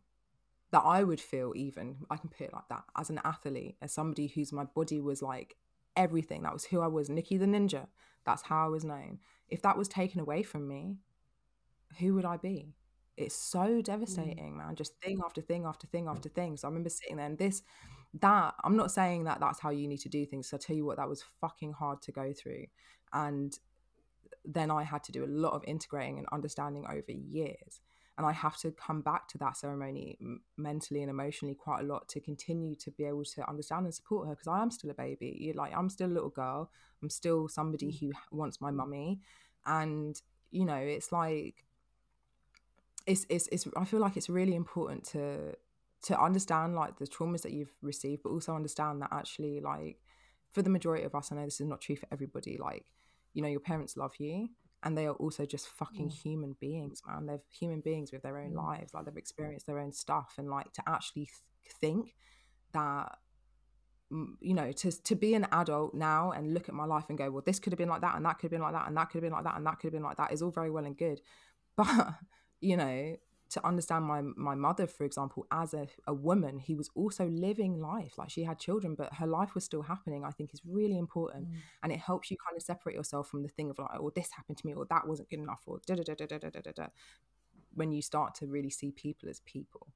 [0.71, 3.91] that i would feel even i can put it like that as an athlete as
[3.91, 5.55] somebody whose my body was like
[5.95, 6.43] everything.
[6.43, 7.09] That was who i was.
[7.09, 7.87] Nikki the ninja.
[8.25, 9.19] That's how i was known.
[9.49, 10.97] If that was taken away from me
[11.99, 12.73] who would i be?
[13.17, 13.83] It's so mm.
[13.83, 14.57] devastating mm.
[14.57, 14.75] man.
[14.75, 16.57] Just thing after thing after thing after thing.
[16.57, 17.61] So i remember sitting there and this
[18.21, 20.73] that i'm not saying that that's how you need to do things so i tell
[20.73, 22.65] you what that was fucking hard to go through.
[23.13, 23.57] And
[24.43, 27.81] then i had to do a lot of integrating and understanding over years
[28.17, 31.83] and i have to come back to that ceremony m- mentally and emotionally quite a
[31.83, 34.89] lot to continue to be able to understand and support her because i am still
[34.89, 36.69] a baby like i'm still a little girl
[37.01, 37.99] i'm still somebody mm.
[37.99, 39.19] who wants my mummy
[39.65, 40.21] and
[40.55, 41.65] you know, it's like
[43.05, 45.55] it's it's it's I feel like it's really important to
[46.03, 49.97] to understand like the traumas that you've received, but also understand that actually like
[50.51, 52.85] for the majority of us, I know this is not true for everybody, like,
[53.33, 54.49] you know, your parents love you
[54.85, 56.21] and they are also just fucking mm.
[56.21, 57.25] human beings, man.
[57.25, 58.57] They're human beings with their own mm.
[58.57, 62.15] lives, like they've experienced their own stuff, and like to actually th- think
[62.73, 63.17] that
[64.39, 67.31] you know to to be an adult now and look at my life and go
[67.31, 68.95] well this could have been like that and that could have been like that and
[68.95, 70.51] that could have been like that and that could have been like that is all
[70.51, 71.19] very well and good
[71.75, 72.13] but
[72.61, 73.15] you know
[73.49, 77.79] to understand my my mother for example as a, a woman who was also living
[77.79, 80.97] life like she had children but her life was still happening i think is really
[80.97, 81.55] important mm.
[81.83, 84.31] and it helps you kind of separate yourself from the thing of like oh this
[84.31, 86.59] happened to me or that wasn't good enough or da da da da da da
[86.61, 86.87] da da
[87.73, 89.87] when you start to really see people as people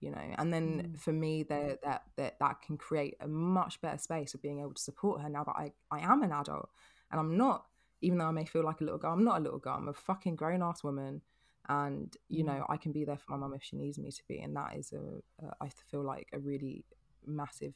[0.00, 1.00] you know and then mm.
[1.00, 4.74] for me that that that that can create a much better space of being able
[4.74, 6.70] to support her now that i i am an adult
[7.10, 7.66] and i'm not
[8.00, 9.88] even though i may feel like a little girl i'm not a little girl i'm
[9.88, 11.20] a fucking grown ass woman
[11.68, 12.64] and you know mm.
[12.68, 14.76] i can be there for my mum if she needs me to be and that
[14.76, 16.84] is a, a I feel like a really
[17.26, 17.74] massive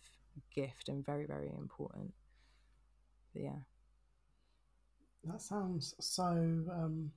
[0.54, 2.12] gift and very very important
[3.32, 3.60] but yeah
[5.24, 7.10] that sounds so um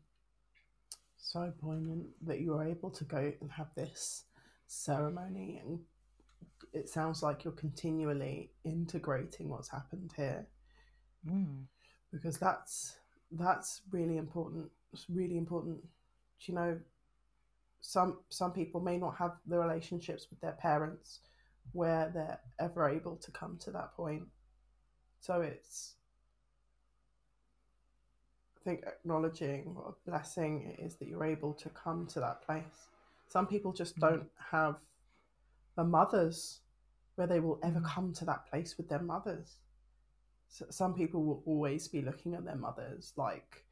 [1.17, 4.23] so poignant that you were able to go and have this
[4.67, 5.79] ceremony and
[6.73, 10.47] it sounds like you're continually integrating what's happened here
[11.29, 11.63] mm.
[12.11, 12.95] because that's
[13.33, 15.77] that's really important it's really important
[16.47, 16.77] you know
[17.81, 21.19] some some people may not have the relationships with their parents
[21.73, 24.23] where they're ever able to come to that point
[25.19, 25.95] so it's
[28.59, 32.45] i think acknowledging what a blessing it is that you're able to come to that
[32.45, 32.89] place
[33.27, 34.01] some people just mm.
[34.01, 34.75] don't have
[35.75, 36.59] the mothers
[37.15, 37.85] where they will ever mm.
[37.85, 39.57] come to that place with their mothers
[40.49, 43.63] so some people will always be looking at their mothers like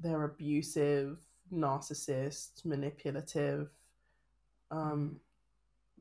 [0.00, 1.18] they're abusive
[1.52, 3.68] narcissist, manipulative,
[4.70, 5.16] um,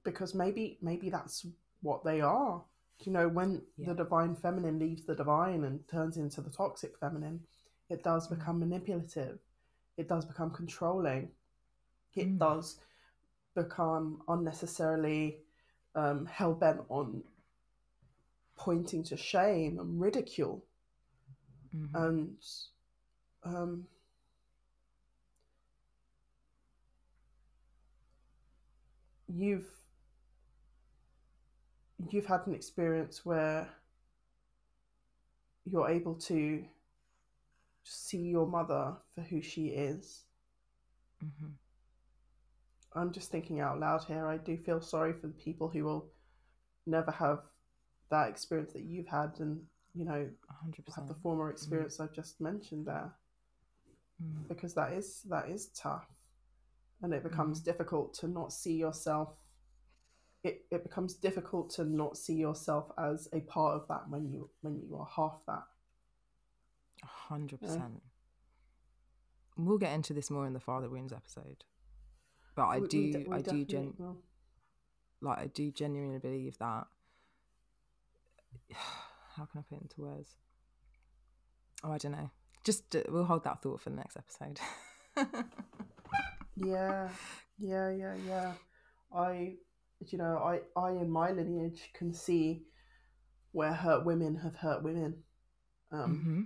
[0.04, 1.46] because maybe maybe that's
[1.82, 2.62] what they are.
[3.04, 3.90] You know, when yeah.
[3.90, 7.40] the divine feminine leaves the divine and turns into the toxic feminine,
[7.90, 8.38] it does mm.
[8.38, 9.38] become manipulative.
[9.98, 11.30] It does become controlling.
[12.16, 12.40] It mm.
[12.40, 12.80] does
[13.56, 15.38] become unnecessarily
[15.96, 17.24] um, hell bent on
[18.56, 20.64] pointing to shame and ridicule.
[21.76, 21.96] Mm-hmm.
[21.96, 22.38] And
[23.44, 23.86] um,
[29.28, 29.68] you've
[32.10, 33.68] you've had an experience where
[35.66, 36.64] you're able to
[37.84, 40.24] see your mother for who she is.
[41.24, 41.48] Mm-hmm.
[43.00, 44.26] I'm just thinking out loud here.
[44.26, 46.10] I do feel sorry for the people who will
[46.86, 47.40] never have
[48.10, 49.62] that experience that you've had, and
[49.94, 50.28] you know,
[50.66, 50.96] 100%.
[50.96, 51.52] have the former mm-hmm.
[51.52, 52.04] experience mm-hmm.
[52.04, 53.14] I've just mentioned there,
[54.24, 54.48] mm-hmm.
[54.48, 56.08] because that is that is tough
[57.02, 57.72] and it becomes mm-hmm.
[57.72, 59.34] difficult to not see yourself
[60.44, 64.50] it, it becomes difficult to not see yourself as a part of that when you
[64.62, 65.64] when you are half that.
[67.04, 68.02] A hundred percent.
[69.58, 71.64] We'll get into this more in the father wounds episode
[72.58, 74.18] but i we, do we de- i do gen will.
[75.22, 76.86] like i do genuinely believe that
[79.36, 80.36] how can i put it into words?
[81.84, 82.32] Oh i don't know.
[82.64, 84.60] Just uh, we'll hold that thought for the next episode
[86.58, 87.10] Yeah,
[87.60, 88.54] yeah, yeah, yeah.
[89.16, 89.56] I,
[90.08, 92.64] you know, I, I in my lineage can see
[93.52, 95.16] where hurt women have hurt women,
[95.92, 96.42] um, mm-hmm.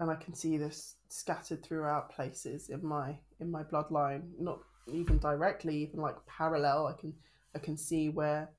[0.00, 4.22] and I can see this scattered throughout places in my in my bloodline.
[4.38, 6.86] Not even directly, even like parallel.
[6.86, 7.12] I can
[7.54, 8.50] I can see where,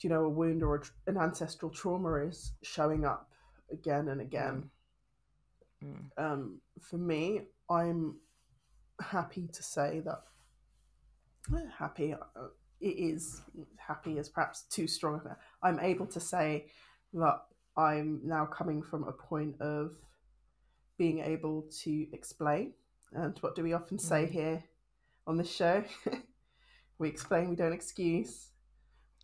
[0.00, 3.30] you know, a wound or a, an ancestral trauma is showing up
[3.72, 4.70] again and again.
[5.84, 6.10] Mm.
[6.16, 8.16] Um, for me, I'm
[9.00, 10.22] happy to say that
[11.78, 12.48] happy uh,
[12.80, 13.42] it is
[13.76, 15.20] happy is perhaps too strong
[15.62, 16.66] i'm able to say
[17.12, 17.42] that
[17.76, 19.92] i'm now coming from a point of
[20.98, 22.72] being able to explain
[23.12, 24.30] and what do we often say mm.
[24.30, 24.64] here
[25.26, 25.84] on this show
[26.98, 28.48] we explain we don't excuse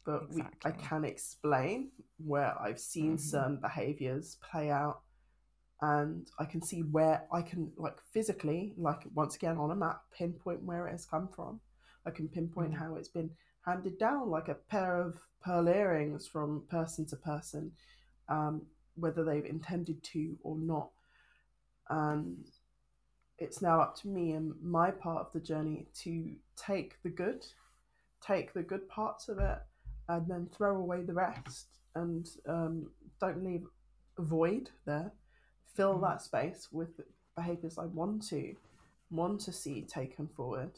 [0.04, 0.60] but exactly.
[0.64, 3.16] we, i can explain where i've seen mm-hmm.
[3.16, 5.00] certain behaviors play out
[5.82, 10.02] and I can see where I can like physically, like once again on a map,
[10.16, 11.60] pinpoint where it has come from.
[12.06, 12.78] I can pinpoint mm.
[12.78, 13.30] how it's been
[13.66, 17.72] handed down, like a pair of pearl earrings from person to person,
[18.28, 18.62] um,
[18.94, 20.90] whether they've intended to or not.
[21.90, 22.46] And
[23.38, 27.44] it's now up to me and my part of the journey to take the good,
[28.24, 29.58] take the good parts of it,
[30.08, 31.66] and then throw away the rest,
[31.96, 32.88] and um,
[33.20, 33.64] don't leave
[34.16, 35.12] a void there
[35.74, 36.02] fill mm.
[36.02, 37.00] that space with
[37.36, 38.54] behaviors I want to
[39.10, 40.72] want to see taken forward.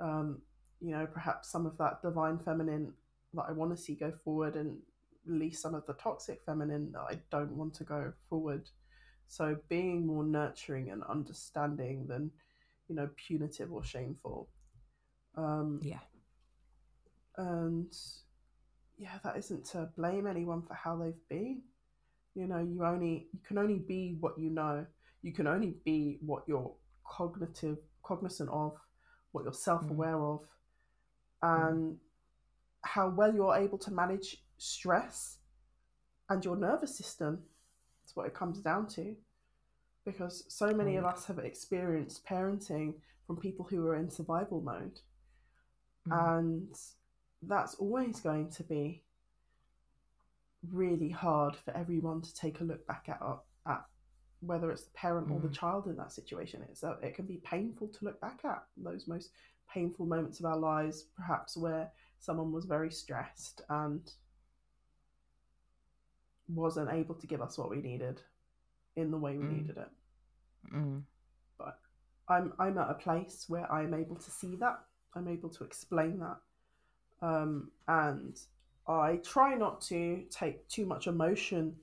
[0.00, 0.42] Um,
[0.80, 2.92] you know, perhaps some of that divine feminine
[3.34, 4.78] that I want to see go forward and
[5.26, 8.68] release some of the toxic feminine that I don't want to go forward.
[9.26, 12.30] So being more nurturing and understanding than,
[12.88, 14.48] you know, punitive or shameful.
[15.36, 16.00] Um, yeah.
[17.36, 17.94] And
[18.96, 21.62] yeah, that isn't to blame anyone for how they've been.
[22.38, 24.86] You know, you only you can only be what you know.
[25.22, 26.70] You can only be what you're
[27.04, 28.76] cognitive cognizant of,
[29.32, 30.34] what you're self aware mm.
[30.34, 30.40] of,
[31.42, 31.96] and mm.
[32.82, 35.38] how well you're able to manage stress
[36.28, 37.40] and your nervous system.
[38.04, 39.16] That's what it comes down to.
[40.06, 42.94] Because so many of us have experienced parenting
[43.26, 45.00] from people who are in survival mode.
[46.08, 46.38] Mm.
[46.38, 46.74] And
[47.42, 49.02] that's always going to be
[50.72, 53.20] really hard for everyone to take a look back at,
[53.66, 53.84] at
[54.40, 55.36] whether it's the parent mm.
[55.36, 55.52] or the mm.
[55.52, 56.64] child in that situation.
[56.70, 59.30] It's a, it can be painful to look back at those most
[59.72, 64.10] painful moments of our lives, perhaps where someone was very stressed and
[66.48, 68.20] wasn't able to give us what we needed
[68.96, 69.58] in the way we mm.
[69.58, 69.90] needed it.
[70.74, 71.02] Mm.
[71.58, 71.78] But
[72.28, 74.80] I'm I'm at a place where I'm able to see that.
[75.14, 76.36] I'm able to explain that,
[77.26, 78.38] um, and
[78.88, 81.76] I try not to take too much emotion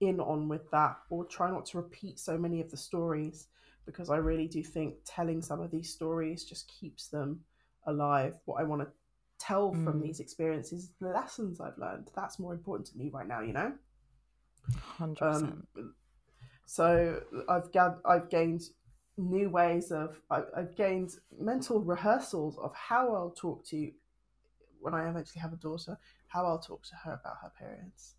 [0.00, 3.48] in on with that, or try not to repeat so many of the stories
[3.84, 7.40] because I really do think telling some of these stories just keeps them
[7.86, 8.34] alive.
[8.44, 8.88] What I want to
[9.38, 9.84] tell mm.
[9.84, 12.10] from these experiences, the lessons I've learned.
[12.14, 13.72] That's more important to me right now, you know.
[14.76, 15.66] Hundred um.
[16.66, 18.62] So I've gathered, I've gained
[19.16, 23.90] new ways of I, I've gained mental rehearsals of how I'll talk to
[24.80, 25.98] when I eventually have a daughter,
[26.28, 28.14] how I'll talk to her about her periods,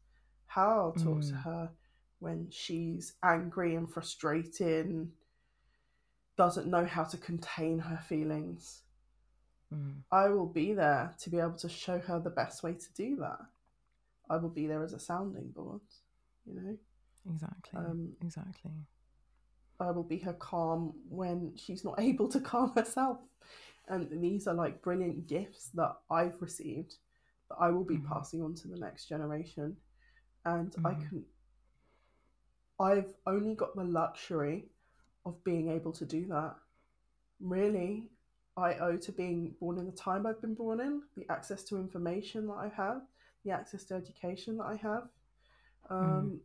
[0.47, 1.29] how I'll talk mm.
[1.29, 1.69] to her
[2.19, 5.09] when she's angry and frustrated,
[6.37, 8.81] doesn't know how to contain her feelings.
[9.73, 10.01] Mm.
[10.11, 13.15] I will be there to be able to show her the best way to do
[13.17, 13.39] that.
[14.29, 15.81] I will be there as a sounding board
[16.49, 16.77] you know
[17.31, 18.71] exactly um, exactly
[19.79, 23.19] i will be her calm when she's not able to calm herself
[23.87, 26.95] and these are like brilliant gifts that i've received
[27.49, 28.13] that i will be mm-hmm.
[28.13, 29.75] passing on to the next generation
[30.45, 30.87] and mm-hmm.
[30.87, 31.23] i can
[32.79, 34.65] i've only got the luxury
[35.25, 36.55] of being able to do that
[37.41, 38.03] really
[38.57, 41.77] i owe to being born in the time i've been born in the access to
[41.77, 43.01] information that i have
[43.45, 45.03] the access to education that i have
[45.89, 46.39] um, mm.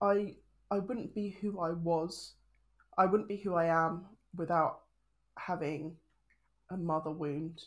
[0.00, 0.34] I
[0.70, 2.34] I wouldn't be who I was.
[2.96, 4.80] I wouldn't be who I am without
[5.38, 5.96] having
[6.70, 7.62] a mother wound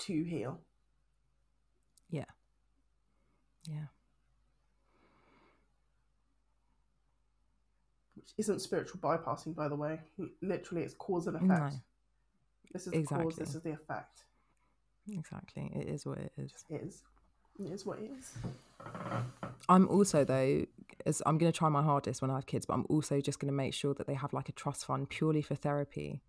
[0.00, 0.60] to heal.
[2.10, 2.24] Yeah.
[3.68, 3.86] Yeah.
[8.16, 10.00] Which isn't spiritual bypassing, by the way.
[10.42, 11.74] Literally, it's cause and effect.
[11.74, 11.80] No.
[12.72, 13.18] This is exactly.
[13.18, 14.24] the cause, this is the effect.
[15.10, 15.72] Exactly.
[15.74, 16.52] It is what it is.
[16.68, 17.02] It is.
[17.58, 18.32] It is what it is.
[19.68, 20.64] I'm also though,
[21.04, 23.38] as I'm going to try my hardest when I have kids, but I'm also just
[23.38, 26.22] going to make sure that they have like a trust fund purely for therapy,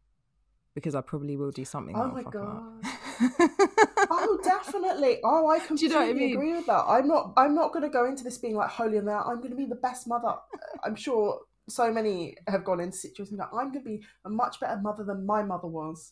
[0.74, 1.96] because I probably will do something.
[1.96, 2.84] Oh my god.
[3.22, 5.20] Oh, definitely.
[5.24, 6.34] Oh, I completely you know I mean?
[6.34, 6.84] agree with that.
[6.88, 7.34] I'm not.
[7.38, 9.26] I'm not going to go into this being like holy and that.
[9.26, 10.28] I'm going to be the best mother.
[10.30, 14.30] Uh, I'm sure so many have gone into situations that I'm going to be a
[14.30, 16.12] much better mother than my mother was.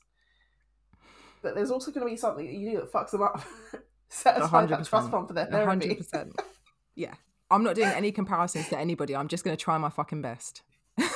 [1.41, 3.41] But there's also going to be something that you do that fucks them up.
[4.12, 5.95] 100%, that trust fund for their therapy.
[5.95, 6.32] 100%.
[6.95, 7.14] yeah.
[7.51, 9.16] I'm not doing any comparisons to anybody.
[9.16, 10.64] I'm just going to try my fucking best.
[10.97, 11.10] That's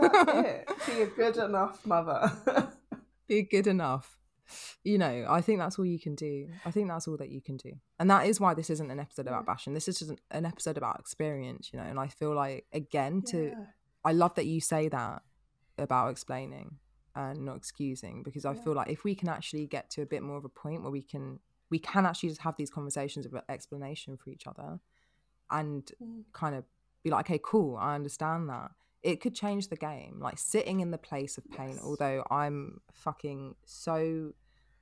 [0.00, 0.68] it.
[0.86, 2.30] Be a good enough mother.
[3.26, 4.17] Be good enough.
[4.82, 6.48] You know, I think that's all you can do.
[6.64, 7.72] I think that's all that you can do.
[7.98, 9.74] And that is why this isn't an episode about bashing.
[9.74, 11.84] This is just an, an episode about experience, you know.
[11.84, 13.64] And I feel like, again, to, yeah.
[14.04, 15.22] I love that you say that
[15.76, 16.76] about explaining
[17.14, 18.62] and not excusing because I yeah.
[18.62, 20.92] feel like if we can actually get to a bit more of a point where
[20.92, 21.40] we can
[21.70, 24.80] we can actually just have these conversations of explanation for each other
[25.50, 26.22] and mm.
[26.32, 26.64] kind of
[27.02, 28.70] be like okay cool i understand that
[29.02, 31.80] it could change the game like sitting in the place of pain yes.
[31.84, 34.32] although i'm fucking so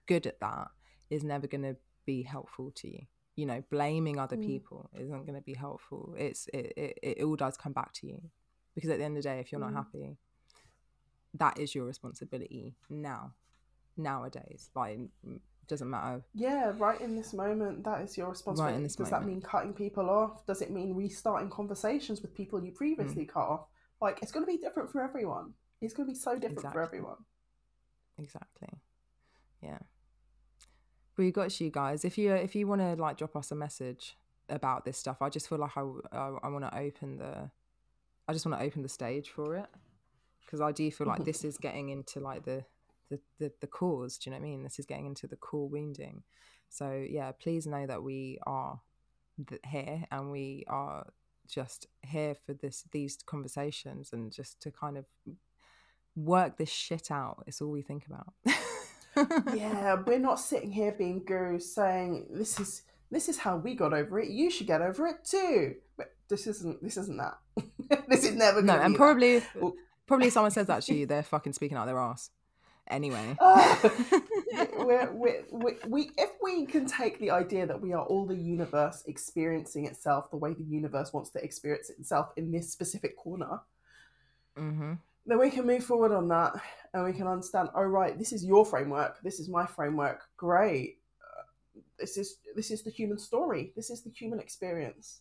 [0.06, 0.68] good at that
[1.10, 3.00] is never going to be helpful to you
[3.34, 4.46] you know blaming other mm.
[4.46, 8.06] people isn't going to be helpful it's it, it, it all does come back to
[8.06, 8.20] you
[8.74, 9.72] because at the end of the day if you're mm.
[9.72, 10.16] not happy
[11.34, 13.32] that is your responsibility now
[13.96, 14.98] nowadays like
[15.68, 16.22] doesn't matter.
[16.34, 18.74] Yeah, right in this moment, that is your responsibility.
[18.74, 19.10] Right Does moment.
[19.10, 20.46] that mean cutting people off?
[20.46, 23.28] Does it mean restarting conversations with people you previously mm.
[23.28, 23.66] cut off?
[24.00, 25.54] Like, it's going to be different for everyone.
[25.80, 26.78] It's going to be so different exactly.
[26.78, 27.16] for everyone.
[28.18, 28.80] Exactly.
[29.62, 29.78] Yeah.
[31.16, 32.04] We got you guys.
[32.04, 34.16] If you if you want to like drop us a message
[34.48, 35.80] about this stuff, I just feel like I
[36.12, 37.50] I, I want to open the
[38.28, 39.66] I just want to open the stage for it
[40.44, 42.64] because I do feel like this is getting into like the,
[43.10, 44.18] the the the cause.
[44.18, 44.62] Do you know what I mean?
[44.62, 46.22] This is getting into the core wounding.
[46.68, 48.80] So yeah, please know that we are
[49.48, 51.06] th- here and we are
[51.48, 55.04] just here for this these conversations and just to kind of
[56.16, 57.44] work this shit out.
[57.46, 58.32] It's all we think about.
[59.54, 63.92] yeah, we're not sitting here being gurus saying this is this is how we got
[63.92, 64.28] over it.
[64.30, 65.76] You should get over it too.
[65.96, 67.38] But this isn't this isn't that.
[68.08, 69.72] this is never no, and probably that.
[70.06, 72.30] probably someone says that to you, they're fucking speaking out their ass.
[72.88, 73.88] Anyway, uh,
[74.78, 78.36] we're, we're, we we if we can take the idea that we are all the
[78.36, 83.60] universe experiencing itself the way the universe wants to experience itself in this specific corner,
[84.58, 84.94] mm-hmm.
[85.26, 86.54] then we can move forward on that
[86.94, 87.68] and we can understand.
[87.74, 89.20] Oh right, this is your framework.
[89.22, 90.24] This is my framework.
[90.36, 90.98] Great.
[91.20, 93.72] Uh, this is this is the human story.
[93.76, 95.20] This is the human experience.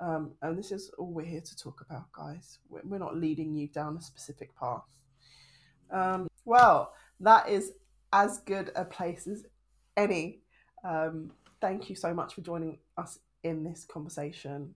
[0.00, 2.58] Um, and this is all we're here to talk about, guys.
[2.70, 4.84] We're, we're not leading you down a specific path.
[5.90, 7.72] Um, well, that is
[8.12, 9.44] as good a place as
[9.96, 10.40] any.
[10.84, 14.74] Um, thank you so much for joining us in this conversation.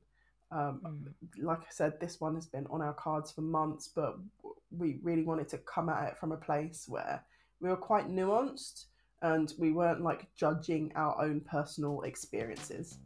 [0.50, 1.44] Um, mm.
[1.44, 4.16] Like I said, this one has been on our cards for months, but
[4.70, 7.22] we really wanted to come at it from a place where
[7.60, 8.86] we were quite nuanced
[9.22, 12.98] and we weren't like judging our own personal experiences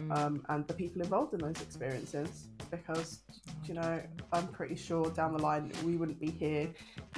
[0.00, 0.16] mm.
[0.16, 3.20] um, and the people involved in those experiences because
[3.66, 4.00] you know
[4.32, 6.68] i'm pretty sure down the line we wouldn't be here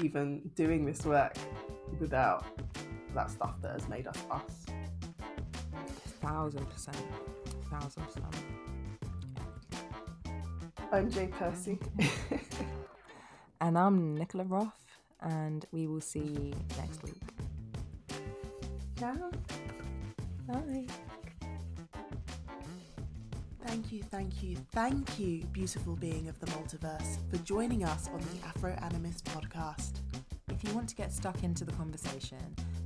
[0.02, 1.36] even doing this work
[1.98, 2.44] without
[3.14, 4.66] that stuff that has made us us.
[6.20, 6.96] Thousand percent.
[7.70, 8.34] Thousand percent.
[10.92, 11.78] I'm jay percy.
[13.58, 14.86] And i'm nicola roth
[15.22, 17.22] and we will see you next week.
[18.98, 19.30] Ciao.
[20.46, 20.86] Bye.
[23.66, 28.20] Thank you, thank you, thank you, beautiful being of the multiverse, for joining us on
[28.20, 30.05] the Afro Animist podcast.
[30.52, 32.38] If you want to get stuck into the conversation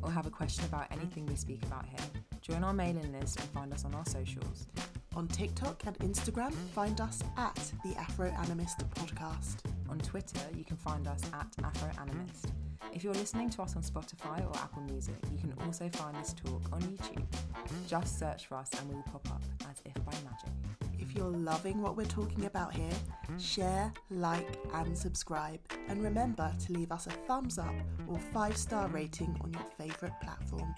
[0.02, 2.06] or have a question about anything we speak about here,
[2.40, 4.66] join our mailing list and find us on our socials.
[5.14, 9.58] On TikTok and Instagram, find us at the Afro Animist podcast.
[9.90, 12.50] On Twitter, you can find us at Afro Animist.
[12.94, 16.32] If you're listening to us on Spotify or Apple Music, you can also find this
[16.32, 17.24] talk on YouTube.
[17.86, 20.89] Just search for us and we will pop up as if by magic.
[21.10, 22.92] If you're loving what we're talking about here,
[23.36, 25.58] share, like, and subscribe.
[25.88, 27.74] And remember to leave us a thumbs up
[28.06, 30.72] or five star rating on your favourite platform.